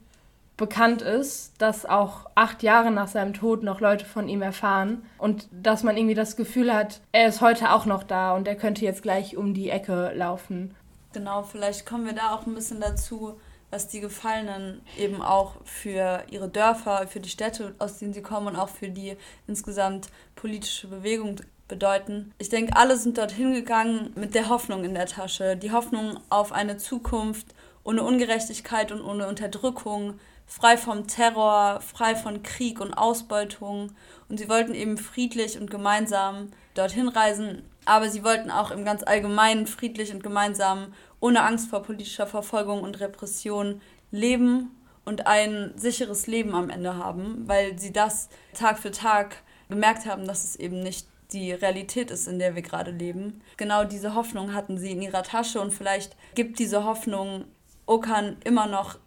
bekannt 0.58 1.02
ist, 1.02 1.54
dass 1.60 1.86
auch 1.86 2.30
acht 2.36 2.64
Jahre 2.64 2.92
nach 2.92 3.08
seinem 3.08 3.34
Tod 3.34 3.64
noch 3.64 3.80
Leute 3.80 4.06
von 4.06 4.28
ihm 4.28 4.42
erfahren 4.42 5.04
und 5.20 5.48
dass 5.52 5.84
man 5.84 5.96
irgendwie 5.96 6.16
das 6.16 6.36
Gefühl 6.36 6.74
hat, 6.74 7.00
er 7.12 7.28
ist 7.28 7.42
heute 7.42 7.72
auch 7.72 7.86
noch 7.86 8.04
da 8.04 8.36
und 8.36 8.48
er 8.48 8.56
könnte 8.56 8.84
jetzt 8.84 9.04
gleich 9.04 9.38
um 9.38 9.54
die 9.54 9.70
Ecke 9.70 10.12
laufen. 10.16 10.76
Genau, 11.14 11.44
vielleicht 11.44 11.86
kommen 11.86 12.06
wir 12.06 12.14
da 12.14 12.34
auch 12.34 12.46
ein 12.48 12.56
bisschen 12.56 12.82
dazu, 12.82 13.40
was 13.70 13.88
die 13.88 14.00
Gefallenen 14.00 14.82
eben 14.98 15.22
auch 15.22 15.56
für 15.66 16.24
ihre 16.30 16.48
Dörfer, 16.48 17.08
für 17.08 17.20
die 17.20 17.30
Städte, 17.30 17.76
aus 17.80 17.98
denen 17.98 18.14
sie 18.14 18.22
kommen 18.22 18.48
und 18.48 18.56
auch 18.56 18.70
für 18.70 18.90
die 18.90 19.18
insgesamt 19.48 20.08
politische 20.36 20.88
Bewegung 20.88 21.42
bedeuten. 21.68 22.34
Ich 22.38 22.50
denke, 22.50 22.78
alle 22.78 22.98
sind 22.98 23.18
dorthin 23.18 23.54
gegangen 23.54 24.12
mit 24.16 24.36
der 24.36 24.50
Hoffnung 24.50 24.86
in 24.86 24.94
der 24.94 25.06
Tasche, 25.06 25.58
die 25.58 25.72
Hoffnung 25.72 26.20
auf 26.30 26.52
eine 26.52 26.78
Zukunft 26.78 27.54
ohne 27.84 28.04
Ungerechtigkeit 28.04 28.92
und 28.92 29.02
ohne 29.02 29.28
Unterdrückung, 29.28 30.20
frei 30.46 30.78
vom 30.78 31.08
Terror, 31.08 31.82
frei 31.82 32.16
von 32.16 32.44
Krieg 32.44 32.80
und 32.80 32.94
Ausbeutung. 32.94 33.92
Und 34.30 34.38
sie 34.38 34.50
wollten 34.50 34.74
eben 34.74 34.98
friedlich 34.98 35.60
und 35.60 35.70
gemeinsam 35.70 36.52
dorthin 36.74 37.08
reisen. 37.08 37.64
Aber 37.86 38.10
sie 38.10 38.24
wollten 38.24 38.52
auch 38.52 38.72
im 38.72 38.84
ganz 38.84 39.04
allgemeinen 39.04 39.68
friedlich 39.68 40.14
und 40.14 40.24
gemeinsam, 40.24 40.94
ohne 41.20 41.44
Angst 41.44 41.70
vor 41.70 41.84
politischer 41.84 42.28
Verfolgung 42.28 42.82
und 42.82 43.00
Repression 43.00 43.82
leben 44.12 44.72
und 45.06 45.28
ein 45.28 45.74
sicheres 45.76 46.28
Leben 46.28 46.54
am 46.54 46.70
Ende 46.70 46.98
haben, 46.98 47.48
weil 47.48 47.80
sie 47.80 47.94
das 47.94 48.30
Tag 48.54 48.80
für 48.80 48.92
Tag 48.92 49.38
gemerkt 49.70 50.06
haben, 50.06 50.28
dass 50.28 50.44
es 50.44 50.56
eben 50.56 50.82
nicht 50.82 51.08
die 51.32 51.52
Realität 51.52 52.12
ist, 52.12 52.28
in 52.28 52.40
der 52.40 52.56
wir 52.56 52.62
gerade 52.62 52.92
leben. 52.92 53.42
Genau 53.58 53.84
diese 53.84 54.16
Hoffnung 54.16 54.54
hatten 54.54 54.78
sie 54.78 54.92
in 54.92 55.02
ihrer 55.02 55.24
Tasche 55.24 55.60
und 55.60 55.74
vielleicht 55.74 56.16
gibt 56.36 56.60
diese 56.60 56.86
Hoffnung 56.86 57.46
Okan 57.86 58.38
immer 58.44 58.68
noch 58.68 58.98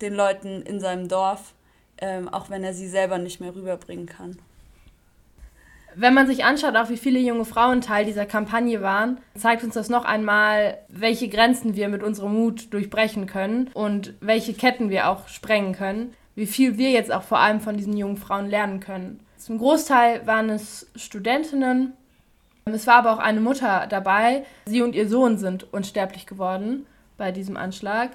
den 0.00 0.14
Leuten 0.14 0.62
in 0.62 0.80
seinem 0.80 1.08
Dorf, 1.08 1.54
ähm, 1.98 2.28
auch 2.28 2.50
wenn 2.50 2.64
er 2.64 2.74
sie 2.74 2.88
selber 2.88 3.18
nicht 3.18 3.40
mehr 3.40 3.54
rüberbringen 3.54 4.06
kann. 4.06 4.38
Wenn 6.00 6.14
man 6.14 6.26
sich 6.26 6.46
anschaut, 6.46 6.76
auch 6.76 6.88
wie 6.88 6.96
viele 6.96 7.18
junge 7.18 7.44
Frauen 7.44 7.82
Teil 7.82 8.06
dieser 8.06 8.24
Kampagne 8.24 8.80
waren, 8.80 9.18
zeigt 9.34 9.62
uns 9.64 9.74
das 9.74 9.90
noch 9.90 10.06
einmal, 10.06 10.78
welche 10.88 11.28
Grenzen 11.28 11.76
wir 11.76 11.90
mit 11.90 12.02
unserem 12.02 12.32
Mut 12.32 12.72
durchbrechen 12.72 13.26
können 13.26 13.68
und 13.74 14.14
welche 14.22 14.54
Ketten 14.54 14.88
wir 14.88 15.10
auch 15.10 15.28
sprengen 15.28 15.74
können, 15.74 16.14
wie 16.34 16.46
viel 16.46 16.78
wir 16.78 16.90
jetzt 16.90 17.12
auch 17.12 17.22
vor 17.22 17.38
allem 17.38 17.60
von 17.60 17.76
diesen 17.76 17.98
jungen 17.98 18.16
Frauen 18.16 18.48
lernen 18.48 18.80
können. 18.80 19.20
Zum 19.36 19.58
Großteil 19.58 20.26
waren 20.26 20.48
es 20.48 20.90
Studentinnen, 20.96 21.92
es 22.64 22.86
war 22.86 22.94
aber 22.94 23.12
auch 23.12 23.18
eine 23.18 23.40
Mutter 23.40 23.86
dabei. 23.86 24.44
Sie 24.64 24.80
und 24.80 24.94
ihr 24.94 25.06
Sohn 25.06 25.36
sind 25.36 25.70
unsterblich 25.70 26.24
geworden 26.24 26.86
bei 27.18 27.30
diesem 27.30 27.58
Anschlag 27.58 28.12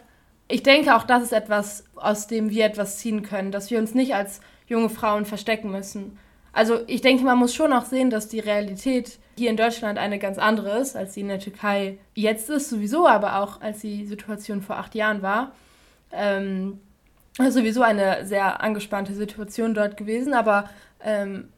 ich 0.47 0.63
denke 0.63 0.95
auch, 0.95 1.03
das 1.03 1.23
ist 1.23 1.33
etwas, 1.33 1.85
aus 1.95 2.27
dem 2.27 2.49
wir 2.49 2.65
etwas 2.65 2.99
ziehen 2.99 3.23
können, 3.23 3.51
dass 3.51 3.71
wir 3.71 3.79
uns 3.79 3.95
nicht 3.95 4.13
als 4.13 4.41
junge 4.67 4.89
Frauen 4.89 5.25
verstecken 5.25 5.71
müssen. 5.71 6.17
Also 6.55 6.79
ich 6.87 7.01
denke, 7.01 7.25
man 7.25 7.37
muss 7.37 7.53
schon 7.53 7.73
auch 7.73 7.83
sehen, 7.83 8.09
dass 8.09 8.29
die 8.29 8.39
Realität 8.39 9.19
hier 9.37 9.49
in 9.49 9.57
Deutschland 9.57 9.99
eine 9.99 10.17
ganz 10.19 10.37
andere 10.37 10.79
ist, 10.79 10.95
als 10.95 11.13
sie 11.13 11.19
in 11.19 11.27
der 11.27 11.39
Türkei 11.39 11.97
jetzt 12.13 12.49
ist, 12.49 12.69
sowieso, 12.69 13.05
aber 13.07 13.41
auch 13.41 13.59
als 13.59 13.79
die 13.79 14.05
Situation 14.05 14.61
vor 14.61 14.77
acht 14.77 14.95
Jahren 14.95 15.21
war. 15.21 15.51
Ähm, 16.13 16.79
sowieso 17.37 17.81
eine 17.81 18.25
sehr 18.25 18.61
angespannte 18.61 19.13
Situation 19.13 19.73
dort 19.73 19.97
gewesen, 19.97 20.33
aber 20.33 20.69
ähm, 21.03 21.49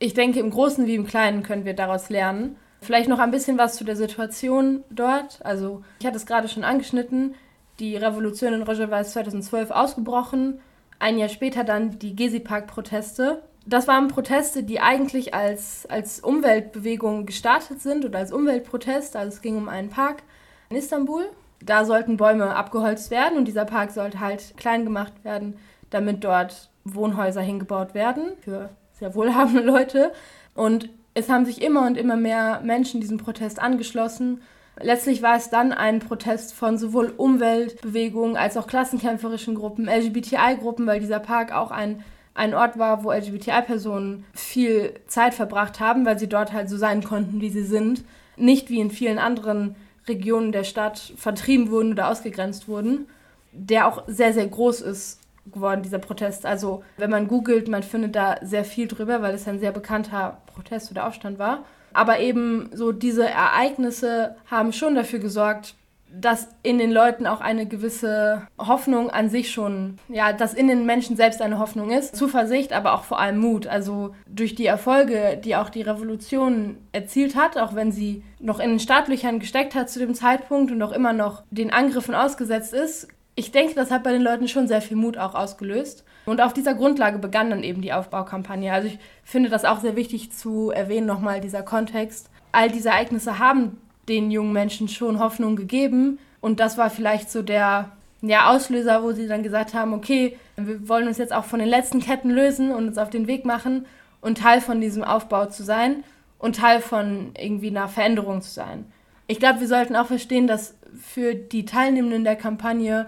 ich 0.00 0.14
denke, 0.14 0.40
im 0.40 0.50
Großen 0.50 0.84
wie 0.88 0.96
im 0.96 1.06
Kleinen 1.06 1.44
können 1.44 1.64
wir 1.64 1.74
daraus 1.74 2.10
lernen. 2.10 2.56
Vielleicht 2.80 3.08
noch 3.08 3.20
ein 3.20 3.30
bisschen 3.30 3.56
was 3.56 3.76
zu 3.76 3.84
der 3.84 3.94
Situation 3.94 4.82
dort. 4.90 5.38
Also 5.44 5.84
ich 6.00 6.06
hatte 6.06 6.16
es 6.16 6.26
gerade 6.26 6.48
schon 6.48 6.64
angeschnitten. 6.64 7.36
Die 7.78 7.94
Revolution 7.94 8.54
in 8.54 8.62
Rojava 8.62 8.98
ist 8.98 9.12
2012 9.12 9.70
ausgebrochen. 9.70 10.60
Ein 10.98 11.18
Jahr 11.18 11.28
später 11.28 11.62
dann 11.62 12.00
die 12.00 12.16
Gezi-Park-Proteste. 12.16 13.42
Das 13.66 13.86
waren 13.86 14.08
Proteste, 14.08 14.62
die 14.62 14.80
eigentlich 14.80 15.34
als, 15.34 15.86
als 15.86 16.20
Umweltbewegung 16.20 17.26
gestartet 17.26 17.80
sind 17.80 18.04
oder 18.04 18.18
als 18.18 18.32
Umweltprotest. 18.32 19.16
Also 19.16 19.36
es 19.36 19.42
ging 19.42 19.56
um 19.56 19.68
einen 19.68 19.90
Park 19.90 20.22
in 20.70 20.76
Istanbul. 20.76 21.26
Da 21.62 21.84
sollten 21.84 22.16
Bäume 22.16 22.56
abgeholzt 22.56 23.10
werden 23.10 23.36
und 23.36 23.46
dieser 23.46 23.66
Park 23.66 23.90
sollte 23.90 24.20
halt 24.20 24.56
klein 24.56 24.84
gemacht 24.84 25.12
werden, 25.24 25.58
damit 25.90 26.24
dort 26.24 26.70
Wohnhäuser 26.84 27.42
hingebaut 27.42 27.92
werden 27.92 28.32
für 28.40 28.70
sehr 28.98 29.14
wohlhabende 29.14 29.62
Leute. 29.62 30.12
Und 30.54 30.88
es 31.12 31.28
haben 31.28 31.44
sich 31.44 31.60
immer 31.60 31.86
und 31.86 31.98
immer 31.98 32.16
mehr 32.16 32.60
Menschen 32.64 33.00
diesem 33.00 33.18
Protest 33.18 33.60
angeschlossen 33.60 34.40
Letztlich 34.82 35.20
war 35.20 35.36
es 35.36 35.50
dann 35.50 35.72
ein 35.72 35.98
Protest 35.98 36.54
von 36.54 36.78
sowohl 36.78 37.12
Umweltbewegungen 37.14 38.36
als 38.36 38.56
auch 38.56 38.66
klassenkämpferischen 38.66 39.54
Gruppen, 39.54 39.88
LGBTI-Gruppen, 39.88 40.86
weil 40.86 41.00
dieser 41.00 41.20
Park 41.20 41.52
auch 41.52 41.70
ein, 41.70 42.02
ein 42.34 42.54
Ort 42.54 42.78
war, 42.78 43.04
wo 43.04 43.12
LGBTI-Personen 43.12 44.24
viel 44.32 44.94
Zeit 45.06 45.34
verbracht 45.34 45.80
haben, 45.80 46.06
weil 46.06 46.18
sie 46.18 46.28
dort 46.28 46.52
halt 46.52 46.68
so 46.68 46.76
sein 46.76 47.02
konnten, 47.02 47.40
wie 47.40 47.50
sie 47.50 47.64
sind. 47.64 48.04
Nicht 48.36 48.70
wie 48.70 48.80
in 48.80 48.90
vielen 48.90 49.18
anderen 49.18 49.76
Regionen 50.06 50.52
der 50.52 50.64
Stadt 50.64 51.12
vertrieben 51.16 51.70
wurden 51.70 51.92
oder 51.92 52.08
ausgegrenzt 52.08 52.68
wurden, 52.68 53.06
der 53.52 53.86
auch 53.86 54.04
sehr, 54.06 54.32
sehr 54.32 54.46
groß 54.46 54.80
ist 54.80 55.20
geworden, 55.46 55.82
dieser 55.82 55.98
Protest. 55.98 56.46
Also 56.46 56.84
wenn 56.96 57.10
man 57.10 57.28
googelt, 57.28 57.68
man 57.68 57.82
findet 57.82 58.14
da 58.14 58.36
sehr 58.42 58.64
viel 58.64 58.88
drüber, 58.88 59.22
weil 59.22 59.34
es 59.34 59.48
ein 59.48 59.58
sehr 59.58 59.72
bekannter 59.72 60.40
Protest 60.46 60.90
oder 60.90 61.06
Aufstand 61.06 61.38
war. 61.38 61.64
Aber 61.92 62.20
eben 62.20 62.70
so 62.72 62.92
diese 62.92 63.28
Ereignisse 63.28 64.36
haben 64.50 64.72
schon 64.72 64.94
dafür 64.94 65.18
gesorgt, 65.18 65.74
dass 66.12 66.48
in 66.62 66.78
den 66.78 66.90
Leuten 66.90 67.26
auch 67.26 67.40
eine 67.40 67.66
gewisse 67.66 68.42
Hoffnung 68.58 69.10
an 69.10 69.28
sich 69.28 69.50
schon, 69.50 69.96
ja, 70.08 70.32
dass 70.32 70.54
in 70.54 70.68
den 70.68 70.84
Menschen 70.84 71.16
selbst 71.16 71.40
eine 71.40 71.58
Hoffnung 71.58 71.90
ist, 71.90 72.16
Zuversicht, 72.16 72.72
aber 72.72 72.94
auch 72.94 73.04
vor 73.04 73.20
allem 73.20 73.38
Mut. 73.38 73.66
Also 73.66 74.14
durch 74.26 74.54
die 74.54 74.66
Erfolge, 74.66 75.40
die 75.42 75.56
auch 75.56 75.70
die 75.70 75.82
Revolution 75.82 76.78
erzielt 76.92 77.36
hat, 77.36 77.56
auch 77.56 77.74
wenn 77.74 77.92
sie 77.92 78.24
noch 78.40 78.58
in 78.58 78.70
den 78.70 78.80
Startlöchern 78.80 79.38
gesteckt 79.38 79.74
hat 79.74 79.88
zu 79.88 79.98
dem 80.00 80.14
Zeitpunkt 80.14 80.72
und 80.72 80.82
auch 80.82 80.92
immer 80.92 81.12
noch 81.12 81.42
den 81.50 81.72
Angriffen 81.72 82.14
ausgesetzt 82.14 82.74
ist, 82.74 83.08
ich 83.36 83.52
denke, 83.52 83.74
das 83.74 83.90
hat 83.90 84.02
bei 84.02 84.12
den 84.12 84.22
Leuten 84.22 84.48
schon 84.48 84.68
sehr 84.68 84.82
viel 84.82 84.96
Mut 84.96 85.16
auch 85.16 85.34
ausgelöst. 85.34 86.04
Und 86.26 86.42
auf 86.42 86.52
dieser 86.52 86.74
Grundlage 86.74 87.18
begann 87.18 87.48
dann 87.48 87.62
eben 87.62 87.80
die 87.80 87.92
Aufbaukampagne. 87.92 88.72
Also 88.72 88.88
ich 88.88 88.98
finde 89.24 89.48
das 89.48 89.64
auch 89.64 89.80
sehr 89.80 89.96
wichtig 89.96 90.32
zu 90.32 90.70
erwähnen, 90.70 91.06
nochmal 91.06 91.40
dieser 91.40 91.62
Kontext. 91.62 92.28
All 92.52 92.68
diese 92.68 92.90
Ereignisse 92.90 93.38
haben 93.38 93.78
den 94.10 94.30
jungen 94.30 94.52
Menschen 94.52 94.88
schon 94.88 95.18
Hoffnung 95.18 95.56
gegeben. 95.56 96.18
Und 96.40 96.60
das 96.60 96.76
war 96.76 96.90
vielleicht 96.90 97.30
so 97.30 97.42
der 97.42 97.92
ja, 98.22 98.50
Auslöser, 98.50 99.02
wo 99.02 99.12
sie 99.12 99.28
dann 99.28 99.42
gesagt 99.42 99.72
haben, 99.72 99.94
okay, 99.94 100.36
wir 100.56 100.88
wollen 100.88 101.08
uns 101.08 101.18
jetzt 101.18 101.32
auch 101.32 101.44
von 101.44 101.60
den 101.60 101.68
letzten 101.68 102.00
Ketten 102.00 102.30
lösen 102.30 102.72
und 102.72 102.88
uns 102.88 102.98
auf 102.98 103.08
den 103.08 103.26
Weg 103.26 103.46
machen 103.46 103.86
und 104.20 104.38
Teil 104.38 104.60
von 104.60 104.80
diesem 104.80 105.02
Aufbau 105.02 105.46
zu 105.46 105.62
sein 105.62 106.04
und 106.38 106.56
Teil 106.56 106.80
von 106.80 107.32
irgendwie 107.38 107.68
einer 107.68 107.88
Veränderung 107.88 108.42
zu 108.42 108.50
sein. 108.50 108.84
Ich 109.26 109.38
glaube, 109.38 109.60
wir 109.60 109.68
sollten 109.68 109.96
auch 109.96 110.06
verstehen, 110.06 110.46
dass 110.46 110.74
für 111.00 111.34
die 111.34 111.64
Teilnehmenden 111.64 112.24
der 112.24 112.36
Kampagne, 112.36 113.06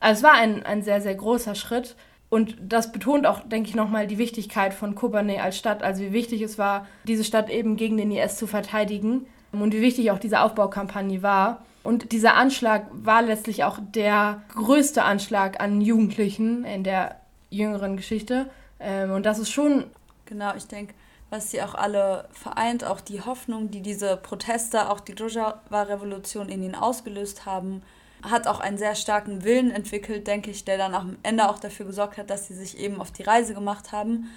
also 0.00 0.18
es 0.18 0.22
war 0.24 0.32
ein, 0.32 0.64
ein 0.64 0.82
sehr, 0.82 1.00
sehr 1.00 1.14
großer 1.14 1.54
Schritt 1.54 1.94
und 2.28 2.56
das 2.60 2.90
betont 2.90 3.26
auch, 3.26 3.40
denke 3.40 3.68
ich, 3.68 3.76
nochmal 3.76 4.06
die 4.06 4.18
Wichtigkeit 4.18 4.74
von 4.74 4.94
Kobane 4.94 5.40
als 5.40 5.56
Stadt, 5.56 5.82
also 5.82 6.02
wie 6.02 6.12
wichtig 6.12 6.42
es 6.42 6.58
war, 6.58 6.86
diese 7.06 7.24
Stadt 7.24 7.48
eben 7.48 7.76
gegen 7.76 7.96
den 7.96 8.10
IS 8.10 8.36
zu 8.36 8.46
verteidigen 8.46 9.26
und 9.62 9.72
wie 9.72 9.80
wichtig 9.80 10.10
auch 10.10 10.18
diese 10.18 10.40
Aufbaukampagne 10.40 11.22
war. 11.22 11.64
Und 11.82 12.12
dieser 12.12 12.34
Anschlag 12.34 12.86
war 12.92 13.22
letztlich 13.22 13.64
auch 13.64 13.78
der 13.80 14.42
größte 14.54 15.02
Anschlag 15.02 15.60
an 15.60 15.80
Jugendlichen 15.80 16.64
in 16.64 16.82
der 16.82 17.16
jüngeren 17.50 17.96
Geschichte. 17.96 18.50
Ähm, 18.80 19.10
und 19.12 19.26
das 19.26 19.38
ist 19.38 19.50
schon. 19.50 19.84
Genau, 20.26 20.54
ich 20.56 20.66
denke, 20.66 20.94
was 21.28 21.50
sie 21.50 21.60
auch 21.62 21.74
alle 21.74 22.28
vereint, 22.32 22.84
auch 22.84 23.00
die 23.00 23.20
Hoffnung, 23.20 23.70
die 23.70 23.82
diese 23.82 24.16
Proteste, 24.16 24.88
auch 24.88 25.00
die 25.00 25.12
Rojava-Revolution 25.12 26.48
in 26.48 26.62
ihnen 26.62 26.74
ausgelöst 26.74 27.44
haben, 27.44 27.82
hat 28.22 28.46
auch 28.46 28.60
einen 28.60 28.78
sehr 28.78 28.94
starken 28.94 29.44
Willen 29.44 29.70
entwickelt, 29.70 30.26
denke 30.26 30.50
ich, 30.50 30.64
der 30.64 30.78
dann 30.78 30.94
am 30.94 31.16
Ende 31.22 31.50
auch 31.50 31.58
dafür 31.58 31.84
gesorgt 31.84 32.16
hat, 32.16 32.30
dass 32.30 32.48
sie 32.48 32.54
sich 32.54 32.78
eben 32.78 33.00
auf 33.00 33.10
die 33.10 33.22
Reise 33.22 33.52
gemacht 33.52 33.92
haben 33.92 34.30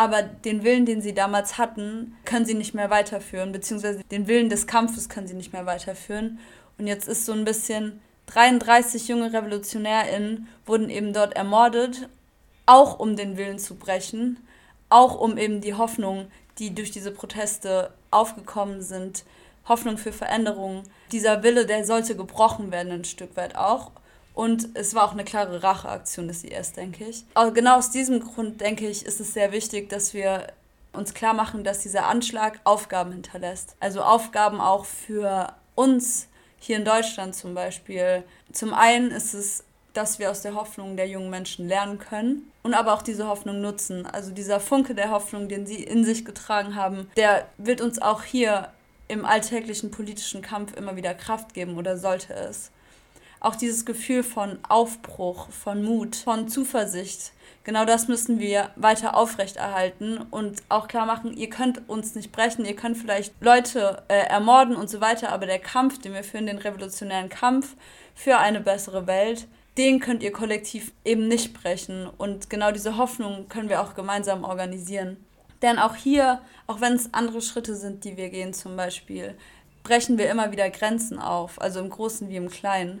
aber 0.00 0.22
den 0.22 0.64
Willen, 0.64 0.86
den 0.86 1.02
sie 1.02 1.12
damals 1.12 1.58
hatten, 1.58 2.16
können 2.24 2.46
sie 2.46 2.54
nicht 2.54 2.72
mehr 2.72 2.88
weiterführen, 2.88 3.52
beziehungsweise 3.52 4.02
den 4.10 4.28
Willen 4.28 4.48
des 4.48 4.66
Kampfes 4.66 5.10
können 5.10 5.26
sie 5.26 5.34
nicht 5.34 5.52
mehr 5.52 5.66
weiterführen. 5.66 6.38
Und 6.78 6.86
jetzt 6.86 7.06
ist 7.06 7.26
so 7.26 7.34
ein 7.34 7.44
bisschen 7.44 8.00
33 8.24 9.08
junge 9.08 9.30
RevolutionärInnen 9.30 10.48
wurden 10.64 10.88
eben 10.88 11.12
dort 11.12 11.36
ermordet, 11.36 12.08
auch 12.64 12.98
um 12.98 13.14
den 13.14 13.36
Willen 13.36 13.58
zu 13.58 13.74
brechen, 13.74 14.38
auch 14.88 15.20
um 15.20 15.36
eben 15.36 15.60
die 15.60 15.74
Hoffnung, 15.74 16.28
die 16.58 16.74
durch 16.74 16.90
diese 16.90 17.10
Proteste 17.10 17.92
aufgekommen 18.10 18.80
sind, 18.80 19.24
Hoffnung 19.68 19.98
für 19.98 20.12
Veränderung. 20.12 20.84
Dieser 21.12 21.42
Wille, 21.42 21.66
der 21.66 21.84
sollte 21.84 22.16
gebrochen 22.16 22.72
werden, 22.72 22.90
ein 22.90 23.04
Stück 23.04 23.36
weit 23.36 23.54
auch. 23.54 23.90
Und 24.34 24.68
es 24.74 24.94
war 24.94 25.04
auch 25.04 25.12
eine 25.12 25.24
klare 25.24 25.62
Racheaktion 25.62 26.28
des 26.28 26.44
IS, 26.44 26.72
denke 26.72 27.04
ich. 27.04 27.24
Aber 27.34 27.50
genau 27.50 27.78
aus 27.78 27.90
diesem 27.90 28.20
Grund, 28.20 28.60
denke 28.60 28.88
ich, 28.88 29.04
ist 29.04 29.20
es 29.20 29.34
sehr 29.34 29.52
wichtig, 29.52 29.88
dass 29.88 30.14
wir 30.14 30.46
uns 30.92 31.14
klar 31.14 31.34
machen, 31.34 31.64
dass 31.64 31.80
dieser 31.80 32.06
Anschlag 32.06 32.60
Aufgaben 32.64 33.12
hinterlässt. 33.12 33.76
Also 33.80 34.02
Aufgaben 34.02 34.60
auch 34.60 34.84
für 34.84 35.54
uns 35.74 36.28
hier 36.58 36.76
in 36.76 36.84
Deutschland 36.84 37.34
zum 37.34 37.54
Beispiel. 37.54 38.22
Zum 38.52 38.74
einen 38.74 39.10
ist 39.10 39.34
es, 39.34 39.64
dass 39.92 40.18
wir 40.18 40.30
aus 40.30 40.42
der 40.42 40.54
Hoffnung 40.54 40.96
der 40.96 41.08
jungen 41.08 41.30
Menschen 41.30 41.66
lernen 41.66 41.98
können 41.98 42.50
und 42.62 42.74
aber 42.74 42.92
auch 42.94 43.02
diese 43.02 43.26
Hoffnung 43.26 43.60
nutzen. 43.60 44.06
Also 44.06 44.30
dieser 44.30 44.60
Funke 44.60 44.94
der 44.94 45.10
Hoffnung, 45.10 45.48
den 45.48 45.66
sie 45.66 45.82
in 45.82 46.04
sich 46.04 46.24
getragen 46.24 46.76
haben, 46.76 47.10
der 47.16 47.46
wird 47.58 47.80
uns 47.80 48.00
auch 48.00 48.22
hier 48.22 48.68
im 49.08 49.24
alltäglichen 49.24 49.90
politischen 49.90 50.42
Kampf 50.42 50.76
immer 50.76 50.94
wieder 50.94 51.14
Kraft 51.14 51.54
geben 51.54 51.76
oder 51.76 51.96
sollte 51.96 52.32
es 52.34 52.70
auch 53.40 53.56
dieses 53.56 53.86
Gefühl 53.86 54.22
von 54.22 54.58
Aufbruch, 54.68 55.48
von 55.50 55.82
Mut, 55.82 56.16
von 56.16 56.48
Zuversicht. 56.48 57.32
Genau 57.64 57.84
das 57.84 58.08
müssen 58.08 58.38
wir 58.38 58.70
weiter 58.76 59.16
aufrechterhalten 59.16 60.18
und 60.30 60.62
auch 60.68 60.88
klar 60.88 61.06
machen, 61.06 61.36
ihr 61.36 61.50
könnt 61.50 61.88
uns 61.88 62.14
nicht 62.14 62.32
brechen, 62.32 62.64
ihr 62.64 62.76
könnt 62.76 62.96
vielleicht 62.96 63.34
Leute 63.40 64.02
äh, 64.08 64.26
ermorden 64.26 64.76
und 64.76 64.88
so 64.88 65.00
weiter, 65.00 65.30
aber 65.30 65.46
der 65.46 65.58
Kampf, 65.58 65.98
den 65.98 66.14
wir 66.14 66.24
führen, 66.24 66.46
den 66.46 66.58
revolutionären 66.58 67.28
Kampf 67.28 67.76
für 68.14 68.38
eine 68.38 68.60
bessere 68.60 69.06
Welt, 69.06 69.46
den 69.76 70.00
könnt 70.00 70.22
ihr 70.22 70.32
kollektiv 70.32 70.92
eben 71.04 71.28
nicht 71.28 71.54
brechen. 71.54 72.08
Und 72.18 72.50
genau 72.50 72.70
diese 72.70 72.96
Hoffnung 72.96 73.48
können 73.48 73.68
wir 73.68 73.80
auch 73.82 73.94
gemeinsam 73.94 74.44
organisieren. 74.44 75.16
Denn 75.62 75.78
auch 75.78 75.94
hier, 75.94 76.40
auch 76.66 76.80
wenn 76.80 76.94
es 76.94 77.12
andere 77.12 77.42
Schritte 77.42 77.74
sind, 77.74 78.04
die 78.04 78.16
wir 78.16 78.30
gehen 78.30 78.52
zum 78.54 78.76
Beispiel, 78.76 79.36
brechen 79.82 80.18
wir 80.18 80.30
immer 80.30 80.52
wieder 80.52 80.68
Grenzen 80.70 81.18
auf, 81.18 81.60
also 81.60 81.80
im 81.80 81.90
Großen 81.90 82.28
wie 82.28 82.36
im 82.36 82.50
Kleinen 82.50 83.00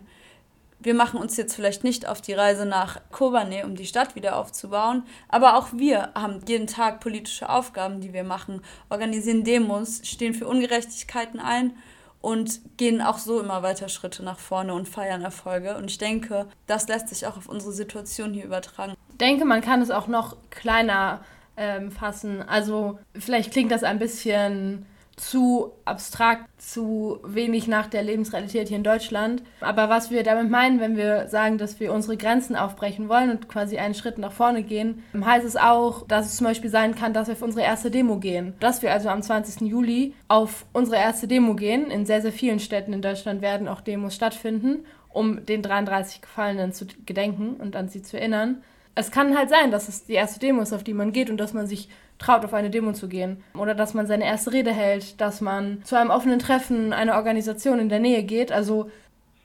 wir 0.82 0.94
machen 0.94 1.20
uns 1.20 1.36
jetzt 1.36 1.54
vielleicht 1.54 1.84
nicht 1.84 2.06
auf 2.06 2.20
die 2.20 2.32
Reise 2.32 2.66
nach 2.66 3.00
Kobane, 3.10 3.64
um 3.64 3.76
die 3.76 3.86
Stadt 3.86 4.14
wieder 4.14 4.36
aufzubauen, 4.36 5.04
aber 5.28 5.56
auch 5.56 5.68
wir 5.72 6.10
haben 6.14 6.40
jeden 6.46 6.66
Tag 6.66 7.00
politische 7.00 7.48
Aufgaben, 7.48 8.00
die 8.00 8.12
wir 8.12 8.24
machen, 8.24 8.62
organisieren 8.88 9.44
Demos, 9.44 10.00
stehen 10.04 10.34
für 10.34 10.48
Ungerechtigkeiten 10.48 11.40
ein 11.40 11.74
und 12.20 12.60
gehen 12.76 13.00
auch 13.00 13.18
so 13.18 13.40
immer 13.40 13.62
weiter 13.62 13.88
Schritte 13.88 14.22
nach 14.22 14.38
vorne 14.38 14.74
und 14.74 14.88
feiern 14.88 15.22
Erfolge. 15.22 15.76
Und 15.76 15.90
ich 15.90 15.98
denke, 15.98 16.46
das 16.66 16.88
lässt 16.88 17.08
sich 17.08 17.26
auch 17.26 17.36
auf 17.36 17.48
unsere 17.48 17.72
Situation 17.72 18.34
hier 18.34 18.44
übertragen. 18.44 18.94
Ich 19.10 19.16
denke, 19.16 19.44
man 19.44 19.62
kann 19.62 19.80
es 19.80 19.90
auch 19.90 20.06
noch 20.06 20.36
kleiner 20.50 21.24
ähm, 21.56 21.90
fassen. 21.90 22.42
Also 22.42 22.98
vielleicht 23.14 23.52
klingt 23.52 23.72
das 23.72 23.84
ein 23.84 23.98
bisschen 23.98 24.86
zu 25.20 25.72
abstrakt, 25.84 26.48
zu 26.60 27.20
wenig 27.24 27.68
nach 27.68 27.86
der 27.86 28.02
Lebensrealität 28.02 28.68
hier 28.68 28.78
in 28.78 28.82
Deutschland. 28.82 29.42
Aber 29.60 29.88
was 29.88 30.10
wir 30.10 30.22
damit 30.22 30.50
meinen, 30.50 30.80
wenn 30.80 30.96
wir 30.96 31.28
sagen, 31.28 31.58
dass 31.58 31.78
wir 31.78 31.92
unsere 31.92 32.16
Grenzen 32.16 32.56
aufbrechen 32.56 33.08
wollen 33.08 33.30
und 33.30 33.48
quasi 33.48 33.78
einen 33.78 33.94
Schritt 33.94 34.18
nach 34.18 34.32
vorne 34.32 34.62
gehen, 34.62 35.02
heißt 35.14 35.44
es 35.44 35.56
auch, 35.56 36.06
dass 36.06 36.26
es 36.26 36.36
zum 36.36 36.46
Beispiel 36.46 36.70
sein 36.70 36.94
kann, 36.94 37.12
dass 37.12 37.28
wir 37.28 37.34
auf 37.34 37.42
unsere 37.42 37.64
erste 37.64 37.90
Demo 37.90 38.16
gehen. 38.16 38.54
Dass 38.60 38.82
wir 38.82 38.92
also 38.92 39.10
am 39.10 39.22
20. 39.22 39.68
Juli 39.68 40.14
auf 40.28 40.64
unsere 40.72 40.96
erste 40.96 41.28
Demo 41.28 41.54
gehen. 41.54 41.90
In 41.90 42.06
sehr, 42.06 42.22
sehr 42.22 42.32
vielen 42.32 42.58
Städten 42.58 42.92
in 42.92 43.02
Deutschland 43.02 43.42
werden 43.42 43.68
auch 43.68 43.82
Demos 43.82 44.14
stattfinden, 44.14 44.84
um 45.10 45.44
den 45.44 45.62
33 45.62 46.22
Gefallenen 46.22 46.72
zu 46.72 46.86
gedenken 47.04 47.54
und 47.56 47.76
an 47.76 47.88
sie 47.88 48.02
zu 48.02 48.18
erinnern. 48.18 48.62
Es 48.94 49.10
kann 49.10 49.36
halt 49.36 49.50
sein, 49.50 49.70
dass 49.70 49.88
es 49.88 50.04
die 50.04 50.14
erste 50.14 50.40
Demo 50.40 50.62
ist, 50.62 50.72
auf 50.72 50.82
die 50.82 50.94
man 50.94 51.12
geht 51.12 51.30
und 51.30 51.36
dass 51.36 51.52
man 51.52 51.66
sich 51.66 51.88
traut, 52.20 52.44
auf 52.44 52.54
eine 52.54 52.70
Demo 52.70 52.92
zu 52.92 53.08
gehen. 53.08 53.42
Oder 53.58 53.74
dass 53.74 53.94
man 53.94 54.06
seine 54.06 54.26
erste 54.26 54.52
Rede 54.52 54.70
hält, 54.70 55.20
dass 55.20 55.40
man 55.40 55.82
zu 55.82 55.96
einem 55.96 56.10
offenen 56.10 56.38
Treffen 56.38 56.92
einer 56.92 57.16
Organisation 57.16 57.80
in 57.80 57.88
der 57.88 57.98
Nähe 57.98 58.22
geht. 58.22 58.52
Also 58.52 58.90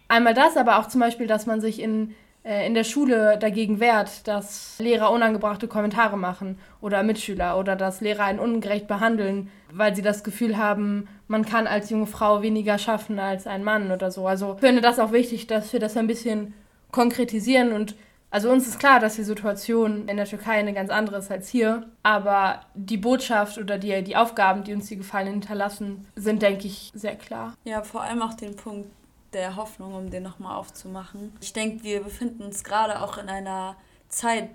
einmal 0.08 0.36
das, 0.36 0.58
aber 0.58 0.78
auch 0.78 0.88
zum 0.88 1.02
Beispiel, 1.02 1.26
dass 1.26 1.48
man 1.48 1.62
sich 1.62 1.82
in, 1.82 2.14
äh, 2.44 2.68
in 2.68 2.76
der 2.76 2.84
Schule 2.84 3.38
dagegen 3.40 3.80
wehrt, 3.80 4.28
dass 4.28 4.76
Lehrer 4.78 5.12
unangebrachte 5.12 5.68
Kommentare 5.68 6.18
machen 6.18 6.60
oder 6.82 7.02
Mitschüler 7.02 7.58
oder 7.58 7.76
dass 7.76 8.02
Lehrer 8.02 8.26
einen 8.26 8.40
ungerecht 8.40 8.88
behandeln, 8.88 9.50
weil 9.72 9.96
sie 9.96 10.02
das 10.02 10.24
Gefühl 10.24 10.58
haben, 10.58 11.08
man 11.28 11.46
kann 11.46 11.68
als 11.68 11.90
junge 11.90 12.08
Frau 12.08 12.42
weniger 12.42 12.78
schaffen 12.78 13.20
als 13.20 13.48
ein 13.48 13.64
Mann 13.64 13.92
oder 13.92 14.12
so. 14.12 14.28
Also 14.28 14.56
ich 14.56 14.60
finde 14.60 14.82
das 14.82 15.00
auch 15.00 15.12
wichtig, 15.14 15.48
dass 15.48 15.72
wir 15.74 15.80
das 15.80 15.98
ein 15.98 16.08
bisschen 16.08 16.54
konkretisieren 16.92 17.72
und 17.72 17.96
also 18.30 18.52
uns 18.52 18.68
ist 18.68 18.80
klar, 18.80 19.00
dass 19.00 19.16
die 19.16 19.24
Situation 19.24 20.08
in 20.08 20.18
der 20.18 20.26
Türkei 20.26 20.54
eine 20.54 20.74
ganz 20.74 20.90
andere 20.90 21.18
ist 21.18 21.32
als 21.32 21.48
hier, 21.48 21.90
aber 22.04 22.62
die 22.74 22.98
Botschaft 22.98 23.58
oder 23.58 23.78
die, 23.78 24.04
die 24.04 24.16
Aufgaben, 24.16 24.64
die 24.64 24.74
uns 24.74 24.88
die 24.88 24.98
Gefallenen 24.98 25.36
hinterlassen, 25.36 26.06
sind, 26.16 26.42
denke 26.42 26.68
ich, 26.68 26.92
sehr 26.94 27.16
klar. 27.16 27.56
Ja, 27.64 27.84
vor 27.84 28.02
allem 28.02 28.22
auch 28.22 28.34
den 28.34 28.56
Punkt 28.56 28.90
der 29.34 29.56
Hoffnung, 29.56 29.94
um 29.94 30.10
den 30.10 30.24
nochmal 30.24 30.58
aufzumachen. 30.58 31.34
Ich 31.42 31.54
denke, 31.54 31.84
wir 31.84 32.02
befinden 32.02 32.44
uns 32.44 32.64
gerade 32.64 33.02
auch 33.02 33.18
in 33.18 33.30
einer 33.30 33.76
Zeit, 34.10 34.50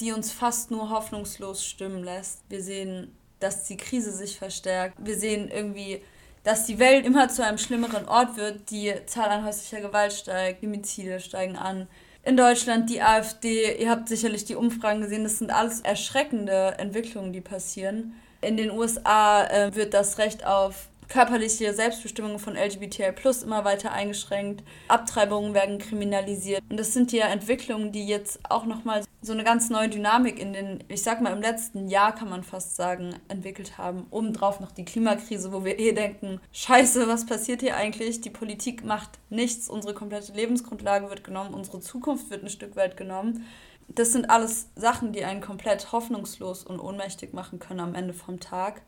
die 0.00 0.12
uns 0.12 0.32
fast 0.32 0.70
nur 0.70 0.90
hoffnungslos 0.90 1.64
stimmen 1.64 2.02
lässt. 2.02 2.40
Wir 2.48 2.62
sehen, 2.62 3.14
dass 3.40 3.64
die 3.64 3.76
Krise 3.76 4.10
sich 4.10 4.38
verstärkt. 4.38 4.96
Wir 4.98 5.16
sehen 5.16 5.50
irgendwie, 5.50 6.02
dass 6.44 6.64
die 6.64 6.78
Welt 6.78 7.06
immer 7.06 7.28
zu 7.28 7.44
einem 7.44 7.58
schlimmeren 7.58 8.08
Ort 8.08 8.36
wird. 8.36 8.70
Die 8.70 8.92
Zahl 9.06 9.28
an 9.28 9.44
häuslicher 9.44 9.80
Gewalt 9.80 10.12
steigt, 10.12 10.62
die 10.62 10.66
Mizide 10.66 11.20
steigen 11.20 11.56
an 11.56 11.88
in 12.24 12.36
Deutschland 12.36 12.88
die 12.88 13.02
AfD, 13.02 13.76
ihr 13.80 13.90
habt 13.90 14.08
sicherlich 14.08 14.44
die 14.44 14.54
Umfragen 14.54 15.00
gesehen, 15.00 15.24
das 15.24 15.38
sind 15.38 15.50
alles 15.50 15.80
erschreckende 15.80 16.74
Entwicklungen, 16.78 17.32
die 17.32 17.40
passieren. 17.40 18.14
In 18.40 18.56
den 18.56 18.70
USA 18.70 19.44
äh, 19.44 19.74
wird 19.74 19.94
das 19.94 20.18
Recht 20.18 20.46
auf 20.46 20.88
körperliche 21.08 21.74
Selbstbestimmung 21.74 22.38
von 22.38 22.56
LGBTI 22.56 23.12
Plus 23.12 23.42
immer 23.42 23.64
weiter 23.64 23.92
eingeschränkt. 23.92 24.62
Abtreibungen 24.88 25.54
werden 25.54 25.78
kriminalisiert. 25.78 26.62
Und 26.68 26.78
das 26.78 26.92
sind 26.92 27.12
ja 27.12 27.26
Entwicklungen, 27.26 27.92
die 27.92 28.06
jetzt 28.06 28.40
auch 28.48 28.64
nochmal 28.64 29.02
so 29.20 29.32
eine 29.32 29.44
ganz 29.44 29.70
neue 29.70 29.88
Dynamik 29.88 30.38
in 30.38 30.52
den, 30.52 30.84
ich 30.88 31.02
sag 31.02 31.20
mal, 31.20 31.32
im 31.32 31.42
letzten 31.42 31.88
Jahr 31.88 32.14
kann 32.14 32.28
man 32.28 32.42
fast 32.42 32.76
sagen, 32.76 33.14
entwickelt 33.28 33.78
haben. 33.78 34.06
Obendrauf 34.10 34.58
noch 34.58 34.72
die 34.72 34.84
Klimakrise, 34.84 35.52
wo 35.52 35.64
wir 35.64 35.78
eh 35.78 35.92
denken, 35.92 36.40
scheiße, 36.52 37.06
was 37.06 37.26
passiert 37.26 37.60
hier 37.60 37.76
eigentlich? 37.76 38.20
Die 38.20 38.30
Politik 38.30 38.84
macht 38.84 39.10
nichts, 39.30 39.68
unsere 39.68 39.94
komplette 39.94 40.32
Lebensgrundlage 40.32 41.08
wird 41.08 41.24
genommen, 41.24 41.54
unsere 41.54 41.80
Zukunft 41.80 42.30
wird 42.30 42.42
ein 42.42 42.50
Stück 42.50 42.74
weit 42.74 42.96
genommen. 42.96 43.46
Das 43.88 44.12
sind 44.12 44.30
alles 44.30 44.68
Sachen, 44.74 45.12
die 45.12 45.24
einen 45.24 45.40
komplett 45.40 45.92
hoffnungslos 45.92 46.64
und 46.64 46.80
ohnmächtig 46.80 47.32
machen 47.32 47.58
können 47.58 47.80
am 47.80 47.94
Ende 47.94 48.14
vom 48.14 48.40
Tag. 48.40 48.82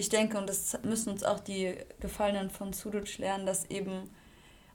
Ich 0.00 0.08
denke, 0.08 0.38
und 0.38 0.48
das 0.48 0.78
müssen 0.84 1.10
uns 1.10 1.24
auch 1.24 1.40
die 1.40 1.74
Gefallenen 1.98 2.50
von 2.50 2.72
Suduc 2.72 3.18
lernen, 3.18 3.46
dass 3.46 3.64
eben 3.64 4.08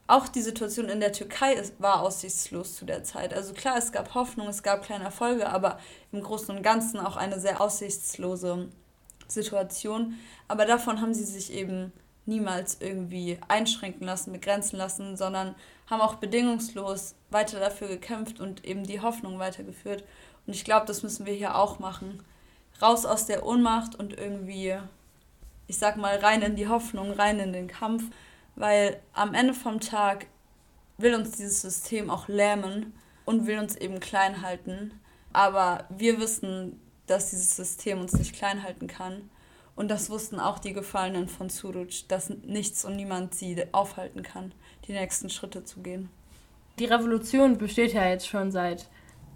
auch 0.05 0.27
die 0.27 0.41
Situation 0.41 0.89
in 0.89 0.99
der 0.99 1.13
Türkei 1.13 1.53
ist, 1.53 1.79
war 1.79 2.01
aussichtslos 2.01 2.75
zu 2.75 2.83
der 2.83 3.05
Zeit. 3.05 3.33
Also 3.33 3.53
klar, 3.53 3.77
es 3.77 3.93
gab 3.93 4.15
Hoffnung, 4.15 4.49
es 4.49 4.63
gab 4.63 4.83
kleine 4.83 5.05
Erfolge, 5.05 5.47
aber 5.49 5.79
im 6.11 6.21
Großen 6.21 6.53
und 6.53 6.61
Ganzen 6.61 6.99
auch 6.99 7.15
eine 7.15 7.39
sehr 7.39 7.61
aussichtslose 7.61 8.67
Situation. 9.29 10.19
Aber 10.49 10.65
davon 10.65 10.99
haben 10.99 11.13
sie 11.13 11.23
sich 11.23 11.53
eben 11.53 11.93
niemals 12.25 12.81
irgendwie 12.81 13.39
einschränken 13.47 14.05
lassen, 14.05 14.33
begrenzen 14.33 14.77
lassen, 14.77 15.15
sondern 15.15 15.55
haben 15.89 16.01
auch 16.01 16.15
bedingungslos 16.15 17.15
weiter 17.29 17.61
dafür 17.61 17.87
gekämpft 17.87 18.41
und 18.41 18.65
eben 18.65 18.83
die 18.83 18.99
Hoffnung 18.99 19.39
weitergeführt. 19.39 20.03
Und 20.45 20.53
ich 20.53 20.65
glaube, 20.65 20.85
das 20.85 21.01
müssen 21.01 21.25
wir 21.25 21.33
hier 21.33 21.55
auch 21.55 21.79
machen. 21.79 22.21
Raus 22.81 23.05
aus 23.05 23.25
der 23.25 23.45
Ohnmacht 23.45 23.95
und 23.95 24.17
irgendwie, 24.17 24.77
ich 25.67 25.77
sag 25.77 25.97
mal, 25.97 26.17
rein 26.17 26.41
in 26.41 26.55
die 26.55 26.67
Hoffnung, 26.67 27.11
rein 27.11 27.39
in 27.39 27.53
den 27.53 27.67
Kampf 27.67 28.03
weil 28.55 28.99
am 29.13 29.33
Ende 29.33 29.53
vom 29.53 29.79
Tag 29.79 30.27
will 30.97 31.15
uns 31.15 31.31
dieses 31.31 31.61
System 31.61 32.09
auch 32.09 32.27
lähmen 32.27 32.93
und 33.25 33.47
will 33.47 33.59
uns 33.59 33.75
eben 33.75 33.99
klein 33.99 34.41
halten. 34.41 34.99
Aber 35.31 35.85
wir 35.89 36.19
wissen, 36.19 36.79
dass 37.07 37.31
dieses 37.31 37.55
System 37.55 37.99
uns 37.99 38.13
nicht 38.13 38.35
klein 38.35 38.63
halten 38.63 38.87
kann. 38.87 39.29
Und 39.75 39.89
das 39.89 40.11
wussten 40.11 40.39
auch 40.39 40.59
die 40.59 40.73
Gefallenen 40.73 41.27
von 41.27 41.49
Suruc, 41.49 42.07
dass 42.07 42.29
nichts 42.29 42.85
und 42.85 42.95
niemand 42.95 43.33
sie 43.33 43.63
aufhalten 43.71 44.21
kann, 44.21 44.53
die 44.87 44.91
nächsten 44.91 45.31
Schritte 45.31 45.63
zu 45.63 45.81
gehen. 45.81 46.09
Die 46.77 46.85
Revolution 46.85 47.57
besteht 47.57 47.93
ja 47.93 48.07
jetzt 48.07 48.27
schon 48.27 48.51
seit 48.51 48.87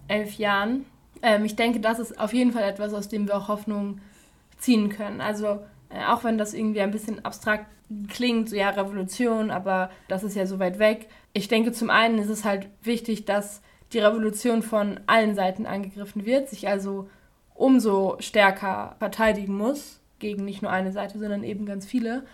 elf 0.06 0.38
Jahren. 0.38 0.86
Ähm, 1.22 1.44
ich 1.44 1.56
denke, 1.56 1.80
das 1.80 1.98
ist 1.98 2.20
auf 2.20 2.32
jeden 2.32 2.52
Fall 2.52 2.62
etwas, 2.62 2.94
aus 2.94 3.08
dem 3.08 3.26
wir 3.26 3.36
auch 3.36 3.48
Hoffnung 3.48 4.00
ziehen 4.58 4.90
können. 4.90 5.20
Also 5.20 5.60
auch 6.08 6.24
wenn 6.24 6.38
das 6.38 6.54
irgendwie 6.54 6.80
ein 6.80 6.90
bisschen 6.90 7.24
abstrakt 7.24 7.66
klingt, 8.08 8.50
so 8.50 8.56
ja, 8.56 8.70
Revolution, 8.70 9.50
aber 9.50 9.90
das 10.08 10.22
ist 10.22 10.36
ja 10.36 10.46
so 10.46 10.58
weit 10.58 10.78
weg. 10.78 11.08
Ich 11.32 11.48
denke, 11.48 11.72
zum 11.72 11.90
einen 11.90 12.18
ist 12.18 12.28
es 12.28 12.44
halt 12.44 12.68
wichtig, 12.82 13.24
dass 13.24 13.62
die 13.92 14.00
Revolution 14.00 14.62
von 14.62 15.00
allen 15.06 15.34
Seiten 15.34 15.64
angegriffen 15.64 16.26
wird, 16.26 16.48
sich 16.48 16.68
also 16.68 17.08
umso 17.54 18.16
stärker 18.20 18.96
verteidigen 18.98 19.56
muss, 19.56 20.00
gegen 20.18 20.44
nicht 20.44 20.62
nur 20.62 20.70
eine 20.70 20.92
Seite, 20.92 21.18
sondern 21.18 21.44
eben 21.44 21.64
ganz 21.64 21.86
viele. 21.86 22.24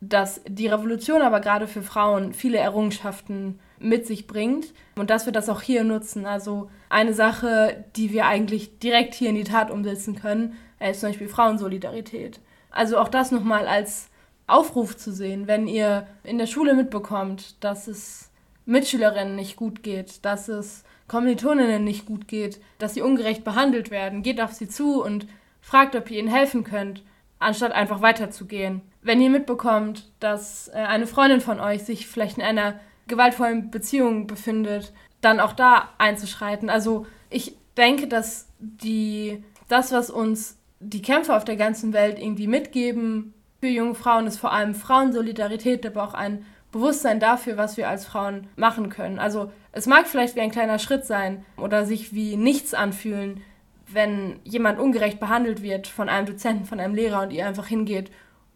Dass 0.00 0.40
die 0.48 0.66
Revolution 0.66 1.22
aber 1.22 1.40
gerade 1.40 1.66
für 1.66 1.82
Frauen 1.82 2.32
viele 2.32 2.58
Errungenschaften 2.58 3.60
mit 3.78 4.06
sich 4.06 4.26
bringt 4.26 4.72
und 4.96 5.10
dass 5.10 5.26
wir 5.26 5.32
das 5.32 5.48
auch 5.48 5.62
hier 5.62 5.84
nutzen. 5.84 6.26
Also 6.26 6.70
eine 6.88 7.14
Sache, 7.14 7.84
die 7.96 8.12
wir 8.12 8.26
eigentlich 8.26 8.78
direkt 8.78 9.14
hier 9.14 9.28
in 9.28 9.34
die 9.34 9.44
Tat 9.44 9.70
umsetzen 9.70 10.16
können, 10.16 10.56
ist 10.80 11.00
zum 11.00 11.10
Beispiel 11.10 11.28
Frauensolidarität. 11.28 12.40
Also 12.70 12.98
auch 12.98 13.08
das 13.08 13.30
nochmal 13.30 13.66
als 13.66 14.08
Aufruf 14.46 14.96
zu 14.96 15.12
sehen, 15.12 15.46
wenn 15.46 15.66
ihr 15.66 16.06
in 16.24 16.38
der 16.38 16.46
Schule 16.46 16.74
mitbekommt, 16.74 17.62
dass 17.62 17.86
es 17.88 18.30
Mitschülerinnen 18.66 19.36
nicht 19.36 19.56
gut 19.56 19.82
geht, 19.82 20.24
dass 20.24 20.48
es 20.48 20.84
Kommilitoninnen 21.08 21.82
nicht 21.82 22.06
gut 22.06 22.28
geht, 22.28 22.60
dass 22.78 22.94
sie 22.94 23.02
ungerecht 23.02 23.42
behandelt 23.42 23.90
werden, 23.90 24.22
geht 24.22 24.40
auf 24.40 24.52
sie 24.52 24.68
zu 24.68 25.02
und 25.02 25.26
fragt, 25.60 25.96
ob 25.96 26.10
ihr 26.10 26.18
ihnen 26.18 26.28
helfen 26.28 26.64
könnt, 26.64 27.02
anstatt 27.38 27.72
einfach 27.72 28.00
weiterzugehen. 28.00 28.82
Wenn 29.02 29.20
ihr 29.20 29.30
mitbekommt, 29.30 30.10
dass 30.20 30.68
äh, 30.68 30.74
eine 30.74 31.06
Freundin 31.06 31.40
von 31.40 31.58
euch 31.58 31.82
sich 31.84 32.06
vielleicht 32.06 32.38
in 32.38 32.44
einer 32.44 32.78
gewaltvollen 33.08 33.70
Beziehung 33.70 34.26
befindet, 34.26 34.92
dann 35.20 35.40
auch 35.40 35.52
da 35.52 35.88
einzuschreiten. 35.98 36.70
Also 36.70 37.06
ich 37.28 37.56
denke, 37.76 38.06
dass 38.06 38.48
die, 38.58 39.42
das, 39.68 39.90
was 39.90 40.10
uns 40.10 40.59
die 40.80 41.02
Kämpfer 41.02 41.36
auf 41.36 41.44
der 41.44 41.56
ganzen 41.56 41.92
Welt 41.92 42.18
irgendwie 42.18 42.46
mitgeben 42.46 43.34
für 43.60 43.68
junge 43.68 43.94
Frauen, 43.94 44.26
ist 44.26 44.38
vor 44.38 44.52
allem 44.52 44.74
Frauensolidarität, 44.74 45.86
aber 45.86 46.02
auch 46.02 46.14
ein 46.14 46.44
Bewusstsein 46.72 47.20
dafür, 47.20 47.56
was 47.56 47.76
wir 47.76 47.88
als 47.88 48.06
Frauen 48.06 48.46
machen 48.56 48.88
können. 48.88 49.18
Also 49.18 49.52
es 49.72 49.86
mag 49.86 50.06
vielleicht 50.06 50.36
wie 50.36 50.40
ein 50.40 50.50
kleiner 50.50 50.78
Schritt 50.78 51.04
sein 51.04 51.44
oder 51.56 51.84
sich 51.84 52.14
wie 52.14 52.36
nichts 52.36 52.74
anfühlen, 52.74 53.42
wenn 53.88 54.40
jemand 54.44 54.78
ungerecht 54.78 55.20
behandelt 55.20 55.62
wird 55.62 55.86
von 55.86 56.08
einem 56.08 56.26
Dozenten, 56.26 56.64
von 56.64 56.80
einem 56.80 56.94
Lehrer 56.94 57.22
und 57.22 57.32
ihr 57.32 57.46
einfach 57.46 57.66
hingeht 57.66 58.10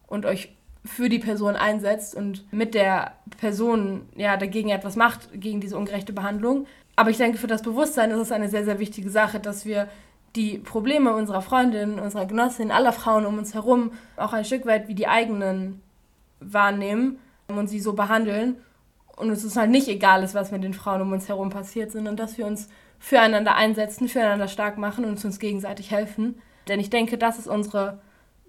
und 0.07 0.25
euch 0.25 0.55
für 0.85 1.09
die 1.09 1.19
Person 1.19 1.55
einsetzt 1.55 2.15
und 2.15 2.51
mit 2.53 2.73
der 2.73 3.13
Person 3.39 4.07
ja 4.15 4.37
dagegen 4.37 4.69
etwas 4.69 4.95
macht, 4.95 5.29
gegen 5.33 5.59
diese 5.59 5.77
ungerechte 5.77 6.13
Behandlung. 6.13 6.67
Aber 6.95 7.09
ich 7.09 7.17
denke, 7.17 7.37
für 7.37 7.47
das 7.47 7.63
Bewusstsein 7.63 8.11
ist 8.11 8.19
es 8.19 8.31
eine 8.31 8.49
sehr, 8.49 8.65
sehr 8.65 8.79
wichtige 8.79 9.09
Sache, 9.09 9.39
dass 9.39 9.65
wir 9.65 9.89
die 10.35 10.57
Probleme 10.57 11.15
unserer 11.15 11.41
Freundin, 11.41 11.99
unserer 11.99 12.25
Genossin, 12.25 12.71
aller 12.71 12.91
Frauen 12.91 13.25
um 13.25 13.37
uns 13.37 13.53
herum 13.53 13.91
auch 14.17 14.33
ein 14.33 14.45
Stück 14.45 14.65
weit 14.65 14.87
wie 14.87 14.95
die 14.95 15.07
eigenen 15.07 15.81
wahrnehmen 16.39 17.19
und 17.47 17.67
sie 17.67 17.79
so 17.79 17.93
behandeln. 17.93 18.57
Und 19.15 19.29
es 19.29 19.43
ist 19.43 19.55
halt 19.55 19.71
nicht 19.71 19.87
egal 19.87 20.27
was 20.33 20.51
mit 20.51 20.63
den 20.63 20.73
Frauen 20.73 21.01
um 21.01 21.13
uns 21.13 21.29
herum 21.29 21.49
passiert, 21.49 21.91
sondern 21.91 22.17
dass 22.17 22.37
wir 22.37 22.45
uns 22.45 22.67
füreinander 22.99 23.55
einsetzen, 23.55 24.09
füreinander 24.09 24.47
stark 24.47 24.77
machen 24.77 25.05
und 25.05 25.23
uns 25.23 25.39
gegenseitig 25.39 25.91
helfen. 25.91 26.41
Denn 26.67 26.79
ich 26.79 26.89
denke, 26.89 27.17
das 27.17 27.39
ist 27.39 27.47
unsere 27.47 27.99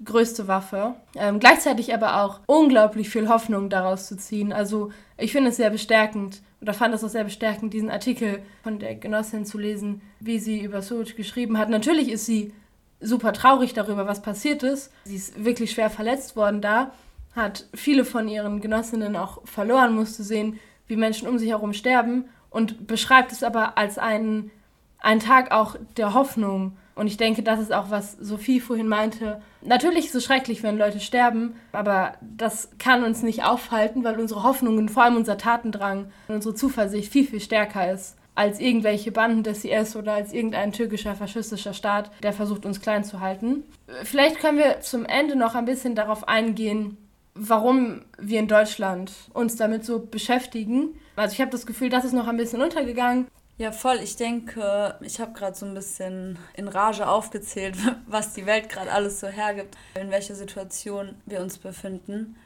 größte 0.05 0.49
Waffe. 0.49 0.95
Ähm, 1.15 1.39
gleichzeitig 1.39 1.95
aber 1.95 2.23
auch 2.23 2.41
unglaublich 2.47 3.09
viel 3.09 3.29
Hoffnung 3.29 3.71
daraus 3.71 4.07
zu 4.07 4.17
ziehen. 4.17 4.53
Also 4.53 4.91
ich 5.17 5.33
finde 5.33 5.51
es 5.51 5.57
sehr 5.57 5.71
bestärkend 5.71 6.43
oder 6.61 6.75
fand 6.75 6.95
es 6.95 7.05
auch 7.05 7.09
sehr 7.09 7.25
bestärkend, 7.25 7.75
diesen 7.75 7.91
Artikel 7.91 8.41
von 8.63 8.79
der 8.79 8.95
Genossin 8.95 9.45
zu 9.45 9.59
lesen, 9.59 10.01
wie 10.21 10.39
sie 10.39 10.61
über 10.61 10.83
Soch 10.83 11.15
geschrieben 11.17 11.59
hat. 11.59 11.69
Natürlich 11.69 12.09
ist 12.09 12.27
sie 12.27 12.53
super 13.01 13.33
traurig 13.33 13.75
darüber, 13.75 14.07
was 14.07 14.23
passiert 14.23 14.63
ist. 14.63 14.93
Sie 15.05 15.17
ist 15.17 15.45
wirklich 15.45 15.73
schwer 15.73 15.91
verletzt 15.91 16.37
worden 16.37 16.61
da, 16.61 16.93
hat 17.35 17.67
viele 17.75 18.05
von 18.05 18.29
ihren 18.29 18.61
Genossinnen 18.61 19.17
auch 19.17 19.47
verloren, 19.47 19.95
musste 19.95 20.23
sehen, 20.23 20.59
wie 20.87 20.97
Menschen 20.97 21.29
um 21.29 21.39
sich 21.39 21.51
herum 21.51 21.73
sterben 21.73 22.25
und 22.51 22.87
beschreibt 22.87 23.33
es 23.33 23.43
aber 23.43 23.77
als 23.77 23.99
einen, 23.99 24.51
einen 24.99 25.21
Tag 25.21 25.51
auch 25.51 25.77
der 25.97 26.15
Hoffnung 26.15 26.77
und 26.97 27.07
ich 27.07 27.19
denke, 27.19 27.43
das 27.43 27.61
ist 27.61 27.73
auch, 27.73 27.91
was 27.91 28.13
Sophie 28.13 28.59
vorhin 28.59 28.89
meinte. 28.89 29.41
Natürlich 29.61 30.07
ist 30.07 30.15
es 30.15 30.25
schrecklich, 30.25 30.63
wenn 30.63 30.79
Leute 30.79 30.99
sterben, 30.99 31.55
aber 31.73 32.15
das 32.21 32.71
kann 32.79 33.05
uns 33.05 33.23
nicht 33.23 33.45
aufhalten, 33.45 34.03
weil 34.03 34.19
unsere 34.19 34.43
Hoffnungen, 34.43 34.89
vor 34.89 35.05
allem 35.05 35.17
unser 35.17 35.37
Tatendrang 35.37 36.11
und 36.27 36.35
unsere 36.35 36.55
Zuversicht 36.55 37.13
viel, 37.13 37.27
viel 37.27 37.41
stärker 37.41 37.93
ist 37.93 38.17
als 38.35 38.61
irgendwelche 38.61 39.13
Banden 39.13 39.43
des 39.43 39.65
IS 39.65 39.97
oder 39.97 40.13
als 40.13 40.33
irgendein 40.33 40.71
türkischer 40.73 41.15
faschistischer 41.15 41.73
Staat, 41.73 42.11
der 42.23 42.33
versucht, 42.33 42.67
uns 42.67 42.81
klein 42.81 43.03
zu 43.03 43.21
halten. 43.21 43.65
Vielleicht 44.05 44.41
können 44.41 44.59
wir 44.59 44.81
zum 44.81 45.07
Ende 45.07 45.37
noch 45.37 45.55
ein 45.55 45.65
bisschen 45.65 45.95
darauf 45.95 46.29
eingehen, 46.29 46.99
warum 47.35 48.03
wir 48.19 48.39
in 48.39 48.49
Deutschland 48.49 49.13
uns 49.33 49.57
damit 49.57 49.85
so 49.85 50.01
beschäftigen. 50.01 50.99
Also 51.17 51.33
ich 51.33 51.41
habe 51.41 51.51
das 51.51 51.67
Gefühl, 51.67 51.89
das 51.89 52.05
ist 52.05 52.13
noch 52.13 52.29
ein 52.29 52.37
bisschen 52.37 52.63
untergegangen. 52.63 53.27
Ja, 53.59 53.73
voll. 53.73 54.01
Ich 54.03 54.17
denke, 54.17 54.97
ich 55.01 55.19
habe 55.19 55.33
gerade 55.33 55.57
so 55.57 55.65
ein 55.65 55.73
bisschen 55.73 56.39
in 56.55 56.69
Rage 56.69 57.09
aufgezählt, 57.09 57.77
was 58.07 58.35
die 58.35 58.45
Welt 58.45 58.69
gerade 58.69 58.93
alles 58.93 59.21
so 59.21 59.29
hergibt, 59.29 59.77
in 59.95 60.11
welcher 60.11 60.35
Situation 60.35 61.15
wir 61.25 61.41
uns 61.41 61.57
befinden. 61.57 62.37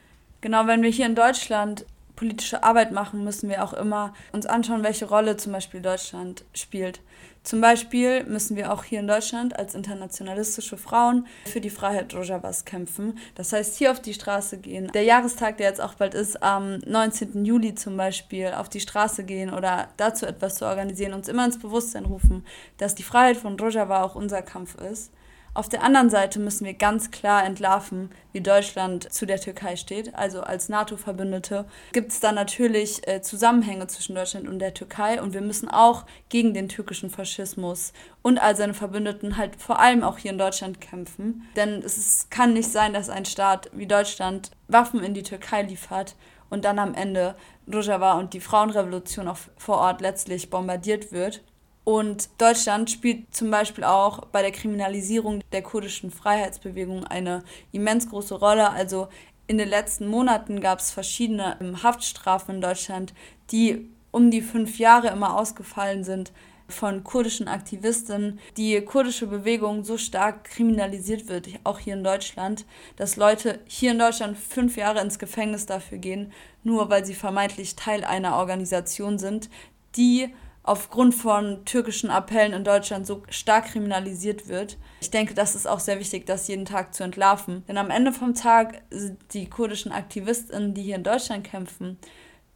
Genau, 0.40 0.66
wenn 0.66 0.82
wir 0.82 0.90
hier 0.90 1.06
in 1.06 1.16
Deutschland 1.16 1.84
politische 2.20 2.62
Arbeit 2.62 2.92
machen, 2.92 3.24
müssen 3.24 3.48
wir 3.48 3.64
auch 3.64 3.72
immer 3.72 4.12
uns 4.32 4.44
anschauen, 4.44 4.82
welche 4.82 5.06
Rolle 5.06 5.38
zum 5.38 5.52
Beispiel 5.52 5.80
Deutschland 5.80 6.44
spielt. 6.52 7.00
Zum 7.44 7.62
Beispiel 7.62 8.24
müssen 8.24 8.58
wir 8.58 8.74
auch 8.74 8.84
hier 8.84 9.00
in 9.00 9.06
Deutschland 9.06 9.58
als 9.58 9.74
internationalistische 9.74 10.76
Frauen 10.76 11.26
für 11.46 11.62
die 11.62 11.70
Freiheit 11.70 12.14
Rojavas 12.14 12.66
kämpfen. 12.66 13.16
Das 13.36 13.54
heißt, 13.54 13.78
hier 13.78 13.90
auf 13.90 14.00
die 14.00 14.12
Straße 14.12 14.58
gehen. 14.58 14.90
Der 14.92 15.04
Jahrestag, 15.04 15.56
der 15.56 15.68
jetzt 15.68 15.80
auch 15.80 15.94
bald 15.94 16.12
ist, 16.12 16.42
am 16.42 16.80
19. 16.84 17.46
Juli 17.46 17.74
zum 17.74 17.96
Beispiel, 17.96 18.48
auf 18.48 18.68
die 18.68 18.80
Straße 18.80 19.24
gehen 19.24 19.50
oder 19.50 19.88
dazu 19.96 20.26
etwas 20.26 20.56
zu 20.56 20.66
organisieren, 20.66 21.14
uns 21.14 21.26
immer 21.26 21.46
ins 21.46 21.58
Bewusstsein 21.58 22.04
rufen, 22.04 22.44
dass 22.76 22.94
die 22.94 23.02
Freiheit 23.02 23.38
von 23.38 23.58
Rojava 23.58 24.02
auch 24.02 24.14
unser 24.14 24.42
Kampf 24.42 24.74
ist. 24.74 25.10
Auf 25.52 25.68
der 25.68 25.82
anderen 25.82 26.10
Seite 26.10 26.38
müssen 26.38 26.64
wir 26.64 26.74
ganz 26.74 27.10
klar 27.10 27.44
entlarven, 27.44 28.12
wie 28.32 28.40
Deutschland 28.40 29.12
zu 29.12 29.26
der 29.26 29.40
Türkei 29.40 29.74
steht. 29.74 30.14
Also 30.14 30.42
als 30.42 30.68
NATO-Verbündete 30.68 31.64
gibt 31.92 32.12
es 32.12 32.20
da 32.20 32.30
natürlich 32.30 33.06
äh, 33.08 33.20
Zusammenhänge 33.20 33.88
zwischen 33.88 34.14
Deutschland 34.14 34.48
und 34.48 34.60
der 34.60 34.74
Türkei 34.74 35.20
und 35.20 35.34
wir 35.34 35.40
müssen 35.40 35.68
auch 35.68 36.06
gegen 36.28 36.54
den 36.54 36.68
türkischen 36.68 37.10
Faschismus 37.10 37.92
und 38.22 38.38
all 38.38 38.54
seine 38.54 38.74
Verbündeten 38.74 39.36
halt 39.36 39.56
vor 39.60 39.80
allem 39.80 40.04
auch 40.04 40.18
hier 40.18 40.30
in 40.30 40.38
Deutschland 40.38 40.80
kämpfen. 40.80 41.48
Denn 41.56 41.82
es 41.82 41.98
ist, 41.98 42.30
kann 42.30 42.52
nicht 42.52 42.70
sein, 42.70 42.92
dass 42.92 43.08
ein 43.08 43.24
Staat 43.24 43.70
wie 43.72 43.86
Deutschland 43.86 44.52
Waffen 44.68 45.02
in 45.02 45.14
die 45.14 45.24
Türkei 45.24 45.62
liefert 45.62 46.14
und 46.48 46.64
dann 46.64 46.78
am 46.78 46.94
Ende 46.94 47.34
Rojava 47.72 48.18
und 48.18 48.34
die 48.34 48.40
Frauenrevolution 48.40 49.26
auch 49.26 49.38
vor 49.56 49.78
Ort 49.78 50.00
letztlich 50.00 50.48
bombardiert 50.48 51.10
wird 51.10 51.42
Und 51.90 52.28
Deutschland 52.38 52.88
spielt 52.88 53.34
zum 53.34 53.50
Beispiel 53.50 53.82
auch 53.82 54.24
bei 54.26 54.42
der 54.42 54.52
Kriminalisierung 54.52 55.40
der 55.50 55.62
kurdischen 55.62 56.12
Freiheitsbewegung 56.12 57.02
eine 57.02 57.42
immens 57.72 58.08
große 58.08 58.36
Rolle. 58.36 58.70
Also 58.70 59.08
in 59.48 59.58
den 59.58 59.68
letzten 59.68 60.06
Monaten 60.06 60.60
gab 60.60 60.78
es 60.78 60.92
verschiedene 60.92 61.56
ähm, 61.60 61.82
Haftstrafen 61.82 62.54
in 62.54 62.60
Deutschland, 62.60 63.12
die 63.50 63.90
um 64.12 64.30
die 64.30 64.40
fünf 64.40 64.78
Jahre 64.78 65.08
immer 65.08 65.36
ausgefallen 65.36 66.04
sind 66.04 66.30
von 66.68 67.02
kurdischen 67.02 67.48
Aktivisten. 67.48 68.38
Die 68.56 68.80
kurdische 68.82 69.26
Bewegung 69.26 69.82
so 69.82 69.98
stark 69.98 70.44
kriminalisiert 70.44 71.26
wird, 71.26 71.48
auch 71.64 71.80
hier 71.80 71.94
in 71.94 72.04
Deutschland, 72.04 72.66
dass 72.94 73.16
Leute 73.16 73.58
hier 73.66 73.90
in 73.90 73.98
Deutschland 73.98 74.38
fünf 74.38 74.76
Jahre 74.76 75.00
ins 75.00 75.18
Gefängnis 75.18 75.66
dafür 75.66 75.98
gehen, 75.98 76.32
nur 76.62 76.88
weil 76.88 77.04
sie 77.04 77.14
vermeintlich 77.14 77.74
Teil 77.74 78.04
einer 78.04 78.36
Organisation 78.36 79.18
sind, 79.18 79.50
die 79.96 80.32
aufgrund 80.62 81.14
von 81.14 81.64
türkischen 81.64 82.10
Appellen 82.10 82.52
in 82.52 82.64
Deutschland 82.64 83.06
so 83.06 83.22
stark 83.30 83.66
kriminalisiert 83.66 84.48
wird. 84.48 84.76
Ich 85.00 85.10
denke, 85.10 85.34
das 85.34 85.54
ist 85.54 85.66
auch 85.66 85.80
sehr 85.80 85.98
wichtig, 85.98 86.26
das 86.26 86.48
jeden 86.48 86.66
Tag 86.66 86.94
zu 86.94 87.02
entlarven. 87.02 87.64
Denn 87.66 87.78
am 87.78 87.90
Ende 87.90 88.12
vom 88.12 88.34
Tag 88.34 88.82
sind 88.90 89.18
die 89.32 89.48
kurdischen 89.48 89.92
Aktivistinnen, 89.92 90.74
die 90.74 90.82
hier 90.82 90.96
in 90.96 91.04
Deutschland 91.04 91.44
kämpfen, 91.44 91.98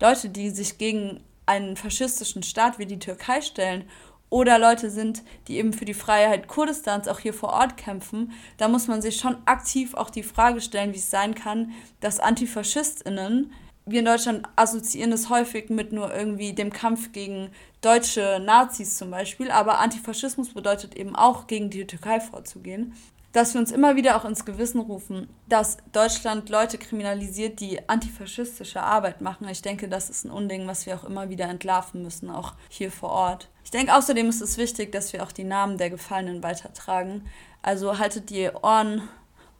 Leute, 0.01 0.29
die 0.29 0.51
sich 0.51 0.77
gegen 0.77 1.21
einen 1.47 1.77
faschistischen 1.77 2.43
Staat 2.43 2.79
wie 2.79 2.87
die 2.87 2.99
Türkei 2.99 3.41
stellen 3.41 3.85
oder 4.29 4.59
Leute 4.59 4.91
sind, 4.91 5.23
die 5.47 5.59
eben 5.59 5.73
für 5.73 5.85
die 5.85 5.95
Freiheit 5.95 6.49
Kurdistans 6.49 7.09
auch 7.09 7.21
hier 7.21 7.35
vor 7.35 7.51
Ort 7.51 7.77
kämpfen, 7.77 8.33
da 8.57 8.69
muss 8.69 8.89
man 8.89 9.01
sich 9.01 9.17
schon 9.17 9.37
aktiv 9.47 9.95
auch 9.95 10.11
die 10.11 10.23
Frage 10.23 10.61
stellen, 10.61 10.93
wie 10.93 10.99
es 10.99 11.11
sein 11.11 11.35
kann, 11.35 11.73
dass 12.01 12.21
Antifaschistinnen 12.21 13.53
wir 13.87 13.99
in 13.99 14.07
Deutschland 14.07 14.49
assoziieren 14.57 15.13
es 15.13 15.29
häufig 15.29 15.69
mit 15.69 15.93
nur 15.93 16.15
irgendwie 16.15 16.55
dem 16.55 16.73
Kampf 16.73 17.13
gegen 17.13 17.51
deutsche 17.83 18.41
Nazis 18.43 18.97
zum 18.97 19.11
Beispiel, 19.11 19.51
aber 19.51 19.79
Antifaschismus 19.79 20.55
bedeutet 20.55 20.97
eben 20.97 21.15
auch 21.15 21.47
gegen 21.47 21.71
die 21.71 21.87
Türkei 21.87 22.21
vorzugehen. 22.21 22.95
Dass 23.33 23.53
wir 23.53 23.61
uns 23.61 23.73
immer 23.73 23.97
wieder 23.97 24.17
auch 24.17 24.25
ins 24.25 24.45
Gewissen 24.45 24.81
rufen, 24.81 25.29
dass 25.49 25.79
Deutschland 25.91 26.49
Leute 26.51 26.79
kriminalisiert, 26.79 27.59
die 27.59 27.89
antifaschistische 27.89 28.81
Arbeit 28.81 29.21
machen. 29.21 29.49
Ich 29.49 29.61
denke, 29.61 29.89
das 29.89 30.09
ist 30.09 30.25
ein 30.25 30.31
Unding, 30.31 30.69
was 30.69 30.87
wir 30.87 30.95
auch 30.95 31.03
immer 31.03 31.31
wieder 31.31 31.47
entlarven 31.47 32.05
müssen, 32.05 32.31
auch 32.31 32.55
hier 32.69 32.93
vor 32.93 33.11
Ort. 33.11 33.49
Ich 33.65 33.73
denke 33.73 33.93
außerdem 33.93 34.29
ist 34.29 34.41
es 34.41 34.57
wichtig, 34.57 34.93
dass 34.93 35.13
wir 35.13 35.25
auch 35.25 35.33
die 35.33 35.43
Namen 35.43 35.79
der 35.79 35.91
Gefallenen 35.91 36.45
weitertragen. 36.45 37.25
Also 37.61 37.99
haltet 37.99 38.31
die 38.31 38.51
Ohren 38.63 39.03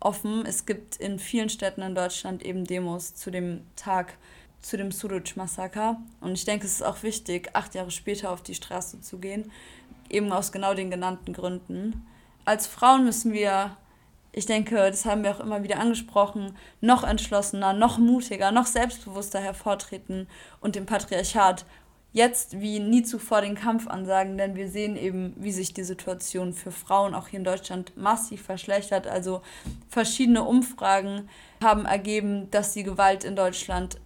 offen. 0.01 0.45
Es 0.47 0.67
gibt 0.67 0.97
in 0.97 1.19
vielen 1.19 1.49
Städten 1.49 1.83
in 1.83 1.95
Deutschland 1.95 2.43
eben 2.43 2.65
Demos 2.65 3.15
zu 3.15 3.31
dem 3.31 3.63
Tag, 3.77 4.15
zu 4.61 4.77
dem 4.77 4.91
Suruc-Massaker. 4.91 6.01
Und 6.21 6.33
ich 6.33 6.45
denke, 6.45 6.67
es 6.67 6.73
ist 6.73 6.83
auch 6.83 7.03
wichtig, 7.03 7.51
acht 7.53 7.75
Jahre 7.75 7.91
später 7.91 8.31
auf 8.31 8.43
die 8.43 8.55
Straße 8.55 9.01
zu 9.01 9.19
gehen, 9.19 9.51
eben 10.09 10.33
aus 10.33 10.53
genau 10.53 10.75
den 10.75 10.91
genannten 10.91 11.33
Gründen. 11.33 12.07
Als 12.45 12.67
Frauen 12.67 13.05
müssen 13.05 13.33
wir, 13.33 13.77
ich 14.33 14.47
denke, 14.47 14.77
das 14.77 15.05
haben 15.05 15.23
wir 15.23 15.31
auch 15.31 15.41
immer 15.41 15.63
wieder 15.63 15.79
angesprochen, 15.79 16.57
noch 16.81 17.05
entschlossener, 17.05 17.73
noch 17.73 17.99
mutiger, 17.99 18.53
noch 18.53 18.67
selbstbewusster 18.67 19.41
hervortreten 19.41 20.29
und 20.61 20.77
dem 20.77 20.87
Patriarchat 20.87 21.65
jetzt 22.15 22.61
wie 22.61 22.79
nie 22.79 23.03
zuvor 23.03 23.43
den 23.43 23.57
Kampf 23.57 23.89
ansagen, 23.89 24.39
denn 24.39 24.55
wir 24.55 24.71
sehen 24.71 24.97
eben, 24.97 25.35
wie 25.37 25.51
sich 25.51 25.75
die 25.75 25.83
Situation 25.83 26.55
für 26.55 26.71
Frauen 26.71 27.13
auch 27.13 27.27
hier 27.29 27.41
in 27.41 27.45
Deutschland 27.45 27.97
massiv 27.97 28.41
verschlechtert. 28.41 29.09
Also 29.09 29.43
verschiedene 29.89 30.45
Umfragen 30.45 31.29
haben 31.63 31.85
ergeben, 31.85 32.49
dass 32.53 32.73
die 32.73 32.85
Gewalt 32.85 33.25
in 33.25 33.35
Deutschland 33.35 34.01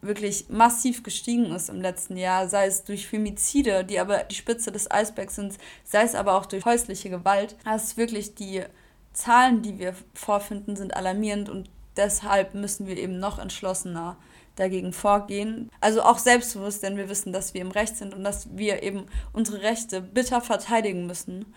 wirklich 0.00 0.48
massiv 0.48 1.04
gestiegen 1.04 1.54
ist 1.54 1.70
im 1.70 1.80
letzten 1.80 2.16
Jahr, 2.16 2.48
sei 2.48 2.66
es 2.66 2.82
durch 2.82 3.06
Femizide, 3.06 3.84
die 3.84 4.00
aber 4.00 4.24
die 4.24 4.34
Spitze 4.34 4.72
des 4.72 4.90
Eisbergs 4.90 5.36
sind, 5.36 5.56
sei 5.84 6.02
es 6.02 6.16
aber 6.16 6.36
auch 6.36 6.46
durch 6.46 6.64
häusliche 6.64 7.10
Gewalt. 7.10 7.54
Das 7.64 7.84
ist 7.84 7.96
wirklich 7.96 8.34
die 8.34 8.64
Zahlen, 9.12 9.62
die 9.62 9.78
wir 9.78 9.94
vorfinden, 10.14 10.74
sind 10.74 10.96
alarmierend 10.96 11.48
und 11.48 11.70
deshalb 11.96 12.54
müssen 12.54 12.88
wir 12.88 12.96
eben 12.96 13.20
noch 13.20 13.38
entschlossener 13.38 14.16
dagegen 14.56 14.92
vorgehen. 14.92 15.70
Also 15.80 16.02
auch 16.02 16.18
selbstbewusst, 16.18 16.82
denn 16.82 16.96
wir 16.96 17.08
wissen, 17.08 17.32
dass 17.32 17.54
wir 17.54 17.60
im 17.60 17.70
Recht 17.70 17.96
sind 17.96 18.14
und 18.14 18.24
dass 18.24 18.56
wir 18.56 18.82
eben 18.82 19.06
unsere 19.32 19.62
Rechte 19.62 20.00
bitter 20.00 20.40
verteidigen 20.40 21.06
müssen. 21.06 21.54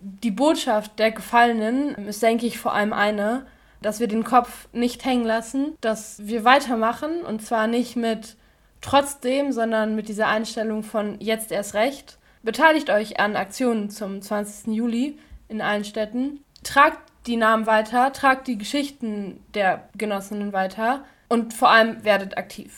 Die 0.00 0.30
Botschaft 0.30 0.98
der 0.98 1.10
Gefallenen 1.10 1.94
ist, 2.06 2.22
denke 2.22 2.46
ich, 2.46 2.58
vor 2.58 2.74
allem 2.74 2.92
eine, 2.92 3.46
dass 3.82 4.00
wir 4.00 4.08
den 4.08 4.24
Kopf 4.24 4.68
nicht 4.72 5.04
hängen 5.04 5.24
lassen, 5.24 5.76
dass 5.80 6.26
wir 6.26 6.44
weitermachen 6.44 7.22
und 7.22 7.42
zwar 7.42 7.66
nicht 7.66 7.96
mit 7.96 8.36
trotzdem, 8.80 9.52
sondern 9.52 9.96
mit 9.96 10.08
dieser 10.08 10.28
Einstellung 10.28 10.82
von 10.82 11.20
jetzt 11.20 11.50
erst 11.50 11.74
recht. 11.74 12.18
Beteiligt 12.42 12.90
euch 12.90 13.18
an 13.18 13.36
Aktionen 13.36 13.90
zum 13.90 14.22
20. 14.22 14.74
Juli 14.74 15.18
in 15.48 15.60
allen 15.60 15.84
Städten. 15.84 16.44
Tragt 16.62 16.98
die 17.26 17.36
Namen 17.36 17.66
weiter, 17.66 18.12
tragt 18.12 18.46
die 18.46 18.58
Geschichten 18.58 19.42
der 19.54 19.88
Genossinnen 19.96 20.52
weiter 20.52 21.04
und 21.28 21.54
vor 21.54 21.70
allem 21.70 22.04
werdet 22.04 22.36
aktiv. 22.38 22.70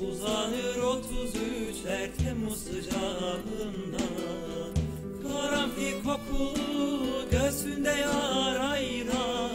Uzanır 0.00 0.76
33'ler 0.76 2.16
Temmuz 2.16 2.64
sıcağında. 2.64 4.04
Karanfil 5.22 6.02
kokulu 6.04 7.30
gözünde 7.30 7.90
yarayla 7.90 9.50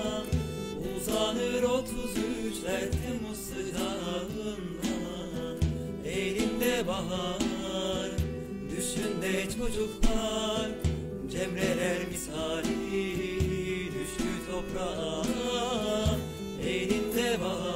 Uzanır 0.97 1.63
33'ler 1.63 2.91
Temmuz 2.91 3.37
sıcağında. 3.37 4.89
Elinde 6.05 6.87
bahar 6.87 8.11
Düşünde 8.71 9.43
çocuklar 9.57 10.88
Cemreler 11.39 12.07
misali 12.11 12.65
düştü 13.93 14.23
toprağa 14.51 15.23
Elinde 16.63 17.41
var 17.41 17.68